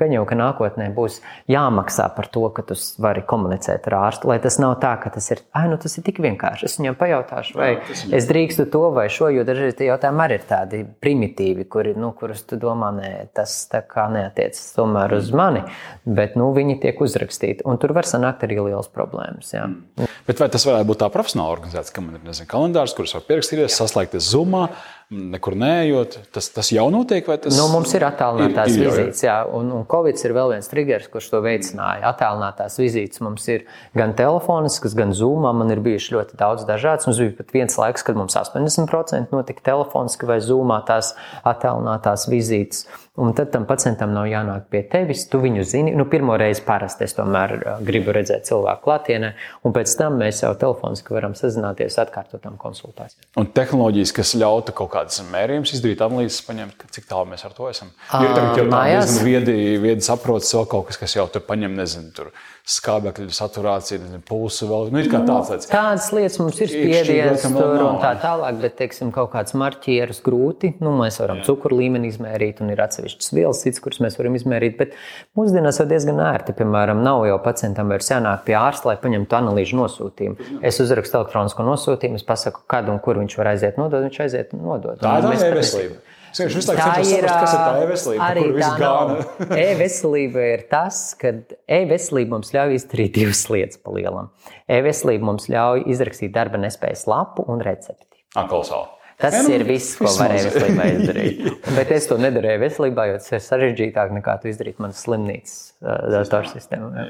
gan 0.00 0.16
jau 0.16 0.24
ka 0.28 0.40
nākotnē 0.40 0.88
būs 0.96 1.20
jāmaksā 1.52 2.08
par 2.16 2.30
to, 2.32 2.46
ka 2.56 2.64
tu 2.70 2.78
vari 3.02 3.26
komunicēt 3.28 3.90
ar 3.90 3.98
ārstu, 4.06 4.32
lai 4.32 4.40
tas 4.40 4.56
nav 4.62 4.78
tā, 4.80 4.94
ka 5.04 5.12
tas 5.12 5.28
ir, 5.34 5.44
ah, 5.52 5.68
nu 5.68 5.76
tas 5.80 6.00
ir 6.00 6.08
tik 6.08 6.22
vienkārši. 6.24 6.70
Es 6.70 6.80
viņam 6.80 6.96
pajautāšu, 7.00 7.58
vai 7.60 7.70
es 7.92 8.30
drīkstu 8.30 8.70
to 8.72 8.86
vai 8.96 9.08
šo, 9.12 9.28
jo 9.36 9.44
dažreiz 9.44 9.76
tie 9.76 9.90
jautājumi 9.90 10.24
arī 10.24 10.40
ir 10.40 10.46
tādi 10.48 10.61
tādi 10.62 10.82
primitīvi, 11.02 11.66
kuri, 11.70 11.94
nu, 11.98 12.12
kurus 12.18 12.44
tu 12.46 12.58
domā, 12.60 12.92
nē, 12.94 13.10
tas 13.34 13.66
neatiecas 13.72 14.62
tomēr 14.76 15.16
uz 15.18 15.32
mani, 15.34 15.64
bet 16.06 16.36
nu, 16.38 16.50
viņi 16.54 16.78
tiek 16.82 17.00
uzrakstīti. 17.02 17.66
Un 17.68 17.80
tur 17.82 17.94
var 17.96 18.08
sanākt 18.08 18.46
arī 18.46 18.60
liels 18.62 18.90
problēmas. 18.92 19.52
Jā. 19.54 19.66
Mm. 19.66 20.10
Bet 20.28 20.42
vai 20.42 20.48
tas 20.52 20.66
varētu 20.68 20.88
būt 20.92 21.02
tā 21.02 21.10
profesionāla 21.12 21.56
organizācija, 21.56 21.96
ka 21.96 22.04
man 22.04 22.18
ir 22.18 22.26
nezinu, 22.26 22.50
kalendārs, 22.50 22.94
kurus 22.96 23.16
var 23.16 23.26
pierakstīties, 23.28 23.78
saslēgties 23.78 24.30
Zoomā? 24.32 24.68
Nekur 25.12 25.54
neejot. 25.58 26.16
Tas, 26.32 26.48
tas 26.54 26.70
jau 26.72 26.86
notiek, 26.92 27.26
vai 27.28 27.36
tas 27.42 27.54
nu, 27.56 27.66
mums 27.72 27.92
ir 27.96 28.06
attēlinātās 28.06 28.72
ir, 28.72 28.80
ir, 28.80 28.88
vizītes. 28.88 29.22
Jā, 29.26 29.36
un, 29.46 29.70
un 29.76 29.84
Covid 29.88 30.18
ir 30.24 30.34
vēl 30.36 30.54
viens 30.54 30.70
triggers, 30.70 31.08
kurš 31.12 31.28
to 31.34 31.42
veicināja. 31.44 32.08
Attēlinātās 32.12 32.78
vizītes 32.80 33.22
mums 33.24 33.46
ir 33.52 33.66
gan 33.98 34.16
telefoniskas, 34.18 34.96
gan 34.98 35.14
zūmā. 35.16 35.52
Man 35.56 35.72
ir 35.74 35.82
bijuši 35.84 36.16
ļoti 36.16 36.40
daudz 36.40 36.66
dažādas. 36.68 37.08
Mums 37.10 37.20
bija 37.22 37.36
pat 37.42 37.54
viens 37.54 37.78
laiks, 37.78 38.06
kad 38.06 38.18
mums 38.18 38.38
80% 38.40 39.36
notika 39.36 39.64
telefoniski 39.72 40.28
vai 40.28 40.40
zūmā 40.44 40.82
tās 40.88 41.12
attēlinātās 41.44 42.28
vizītes. 42.32 42.86
Un 43.20 43.34
tad 43.36 43.50
tam 43.52 43.66
pacientam 43.68 44.14
nav 44.16 44.24
jānāk 44.24 44.70
pie 44.72 44.80
tevis. 44.88 45.26
Tu 45.28 45.36
viņu 45.36 45.66
zini. 45.68 45.92
Nu, 45.92 46.06
pirmo 46.08 46.32
reizi 46.40 46.62
parasti 46.64 47.04
es 47.04 47.12
tomēr 47.12 47.58
gribu 47.84 48.14
redzēt 48.16 48.46
cilvēku 48.48 48.86
klātienē, 48.86 49.34
un 49.68 49.74
pēc 49.76 49.92
tam 50.00 50.16
mēs 50.22 50.40
jau 50.40 50.54
telefoniski 50.56 51.12
varam 51.12 51.36
sazināties 51.36 51.98
atkārtotām 52.00 52.56
konsultācijām. 52.60 53.28
Un 53.36 53.50
tehnoloģijas, 53.52 54.14
kas 54.16 54.32
ļautu 54.40 54.72
kaut 54.80 54.94
kādas 55.02 55.22
mērījumus 55.32 55.74
izdarīt, 55.76 56.02
analīzes 56.04 56.40
paņemt, 56.46 56.86
cik 56.94 57.08
tālu 57.10 57.32
mēs 57.32 57.44
ar 57.46 57.54
to 57.56 57.68
esam. 57.70 57.90
Jo 58.12 58.32
tagad 58.36 58.60
jau 58.60 58.66
tādas 58.70 59.18
viedi, 59.24 59.58
viedi 59.82 60.06
saprotas 60.06 60.52
vēl 60.54 60.68
kaut 60.70 60.88
kas, 60.90 61.00
kas 61.02 61.16
jau 61.18 61.26
tur 61.32 61.44
paņem, 61.46 61.74
nezinu, 61.78 62.12
tur 62.14 62.32
skābekļa 62.62 63.32
saturācija, 63.34 64.20
pulsu 64.28 64.68
vēl. 64.70 64.92
Nu, 64.94 65.02
tāds, 65.10 65.48
tāds. 65.50 65.68
Tādas 65.70 66.04
lietas 66.14 66.38
mums 66.38 66.60
ir 66.62 66.70
spiediens 66.70 67.42
tur 67.42 67.80
un 67.82 67.98
tā 68.02 68.12
tālāk, 68.22 68.60
bet, 68.62 68.76
teiksim, 68.78 69.10
kaut 69.14 69.32
kāds 69.32 69.56
marķieris 69.58 70.22
grūti. 70.22 70.76
Nu, 70.82 70.92
mēs 71.00 71.18
varam 71.18 71.40
Jā. 71.40 71.48
cukuru 71.48 71.80
līmeni 71.80 72.12
izmērīt 72.12 72.62
un 72.62 72.70
ir 72.70 72.82
atsevišķas 72.84 73.32
vielas, 73.34 73.64
cits, 73.64 73.82
kuras 73.82 73.98
mēs 74.04 74.18
varam 74.20 74.38
izmērīt, 74.38 74.76
bet 74.78 74.94
mūsdienās 75.38 75.82
jau 75.82 75.88
diezgan 75.90 76.22
ērti. 76.22 76.54
Piemēram, 76.60 77.02
nav 77.02 77.24
jau 77.26 77.40
pacientam 77.42 77.90
vairs 77.90 78.12
jānāk 78.14 78.46
pie 78.46 78.54
ārsta, 78.60 78.92
lai 78.92 78.96
paņemtu 79.02 79.38
analīžu 79.40 79.80
nosūtījumu. 79.82 80.62
Es 80.62 80.78
uzrakstu 80.84 81.18
elektronisko 81.18 81.66
nosūtījumu, 81.66 82.22
es 82.22 82.28
pasaku, 82.30 82.62
kad 82.70 82.86
un 82.92 83.02
kur 83.02 83.18
viņš 83.18 83.38
var 83.42 83.56
aiziet 83.56 83.82
nodot, 83.82 84.06
viņš 84.06 84.22
aiziet 84.28 84.54
un 84.54 84.68
nodot. 84.82 85.02
Tā 85.02 85.18
ir 85.22 85.52
e-veselība. 85.52 86.00
Es 86.32 86.56
visu 86.56 86.72
laiku 86.72 86.80
cenšos 86.80 87.18
saprast, 87.18 87.42
kas 87.42 87.52
ir 87.52 87.58
tā 87.60 87.82
e-veselība, 87.82 88.28
kur 88.38 88.54
viss 88.56 88.78
gāna. 88.80 89.16
e-veselība 89.66 90.46
ir 90.54 90.64
tas, 90.70 91.02
ka 91.20 91.34
e-veselība 91.76 92.36
mums 92.38 92.54
ļauj 92.56 92.78
izdarīt 92.78 93.18
divas 93.18 93.44
lietas 93.52 93.82
pa 93.82 93.92
lielam. 93.92 94.32
E-veselība 94.72 95.28
mums 95.28 95.50
ļauj 95.52 95.84
izrakstīt 95.92 96.32
darba 96.34 96.60
nespējas 96.62 97.04
lapu 97.10 97.44
un 97.52 97.60
recepti. 97.64 98.24
Akolsāli. 98.40 98.88
Tas 99.20 99.36
ja, 99.36 99.42
nu, 99.44 99.52
ir 99.54 99.66
viss, 99.68 99.92
ko 100.00 100.08
varēja 100.16 100.48
veselībā 100.48 100.88
izdarīt. 100.96 101.42
Bet 101.76 101.92
es 101.94 102.08
to 102.10 102.16
nedarīju 102.18 102.62
veselībā, 102.64 103.06
jo 103.12 103.20
tas 103.20 103.36
ir 103.36 103.44
sarežģītāk 103.44 104.16
nekā 104.16 104.38
to 104.42 104.50
izdarīt 104.50 104.80
manas 104.82 105.04
slimnīcas 105.04 105.58
datorsistēmā. 106.16 107.06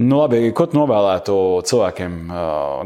Nu, 0.00 0.16
labi, 0.22 0.46
ko 0.56 0.64
tu 0.64 0.78
novēlētu 0.78 1.34
cilvēkiem, 1.68 2.14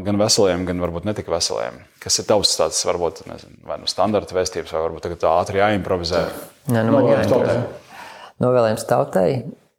gan 0.03 0.17
veseliem, 0.19 0.65
gan 0.67 0.81
varbūt 0.83 1.05
ne 1.07 1.13
tik 1.15 1.29
veseliem? 1.31 1.77
Kas 2.03 2.19
ir 2.19 2.27
tavs 2.27 2.51
tāds, 2.59 2.81
varbūt, 2.89 3.21
nezinu, 3.29 3.55
vai 3.63 3.77
nu 3.79 3.87
standarta 3.87 4.35
vēstības, 4.35 4.73
vai 4.75 4.81
varbūt 4.83 5.05
tagad 5.07 5.23
ātri 5.31 5.61
jāimprovizē? 5.61 6.25
Nē, 6.75 6.83
nu, 6.83 6.91
man 6.97 7.07
jāimprovizē. 7.07 7.55
Novēlējums 8.43 8.83
tautai. 8.89 9.29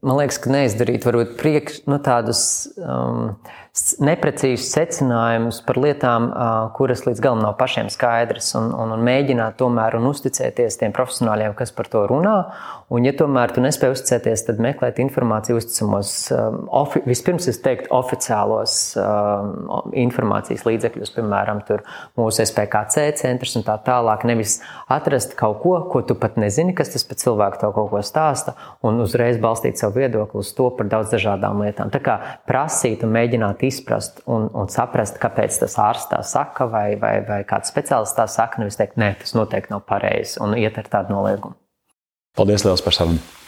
Man 0.06 0.16
liekas, 0.22 0.40
ka 0.40 0.54
neizdarīt 0.54 1.04
varbūt 1.04 1.36
priekš, 1.36 1.82
nu, 1.90 2.00
tādus 2.00 2.40
um, 2.80 3.34
neprecīzus 4.00 4.70
secinājumus 4.72 5.58
par 5.66 5.78
lietām, 5.80 6.30
kuras 6.76 7.04
līdz 7.04 7.20
galam 7.22 7.42
nav 7.44 7.56
pašiem 7.60 7.90
skaidras, 7.92 8.48
un, 8.58 8.70
un, 8.72 8.94
un 8.96 9.04
mēģināt 9.04 9.58
tomēr 9.60 9.98
un 9.98 10.08
uzticēties 10.10 10.78
tiem 10.80 10.94
profesionāļiem, 10.96 11.52
kas 11.58 11.74
par 11.76 11.90
to 11.92 12.06
runā. 12.08 12.36
Un, 12.86 13.04
ja 13.04 13.12
tomēr 13.18 13.50
tu 13.52 13.62
nespēj 13.64 13.92
uzticēties, 13.96 14.46
tad 14.46 14.62
meklēt 14.62 15.00
informāciju 15.02 15.58
uzticamos, 15.58 16.12
ofi, 16.80 17.02
vispirms 17.08 17.48
es 17.50 17.58
teiktu, 17.64 17.90
oficiālos 17.96 18.76
informācijas 20.06 20.64
līdzekļus, 20.68 21.12
piemēram, 21.16 21.60
mūsu 22.16 22.46
SPKC 22.46 23.08
centrs 23.20 23.56
un 23.58 23.66
tā 23.66 23.76
tālāk. 23.84 24.24
Nevis 24.30 24.60
atrast 24.92 25.34
kaut 25.38 25.60
ko, 25.64 25.74
ko 25.90 26.04
tu 26.06 26.16
pat 26.18 26.38
nezini, 26.40 26.76
kas 26.78 26.94
tas 26.94 27.04
par 27.04 27.20
cilvēku 27.20 27.60
tev 27.60 27.74
kaut 27.76 27.90
ko 27.92 28.02
stāsta, 28.06 28.56
un 28.86 29.02
uzreiz 29.04 29.40
balstīt 29.42 29.82
savu 29.82 30.00
viedokli 30.00 30.40
uz 30.40 30.54
to 30.56 30.70
par 30.78 30.88
daudz 30.92 31.12
dažādām 31.12 31.66
lietām. 31.66 31.90
Tā 31.92 32.00
kā 32.00 32.16
prasīt 32.48 33.04
un 33.04 33.12
mēģināt 33.18 33.65
izprast 33.68 34.22
un, 34.30 34.48
un 34.56 34.70
saprast, 34.72 35.20
kāpēc 35.22 35.60
tas 35.62 35.78
ārsts 35.82 36.10
tā 36.12 36.20
saka, 36.26 36.68
vai, 36.72 36.88
vai, 37.00 37.18
vai 37.26 37.40
kāds 37.48 37.72
speciālists 37.72 38.18
tā 38.18 38.28
saka. 38.30 38.62
Nevis 38.62 38.78
teikt, 38.80 38.98
nē, 39.00 39.14
tas 39.22 39.36
noteikti 39.38 39.74
nav 39.74 39.86
pareizi 39.88 40.40
un 40.42 40.56
iet 40.58 40.78
ar 40.82 40.92
tādu 40.98 41.16
noliegumu. 41.16 41.58
Paldies 42.36 42.66
liels 42.66 42.84
par 42.84 42.96
sarunu! 42.96 43.45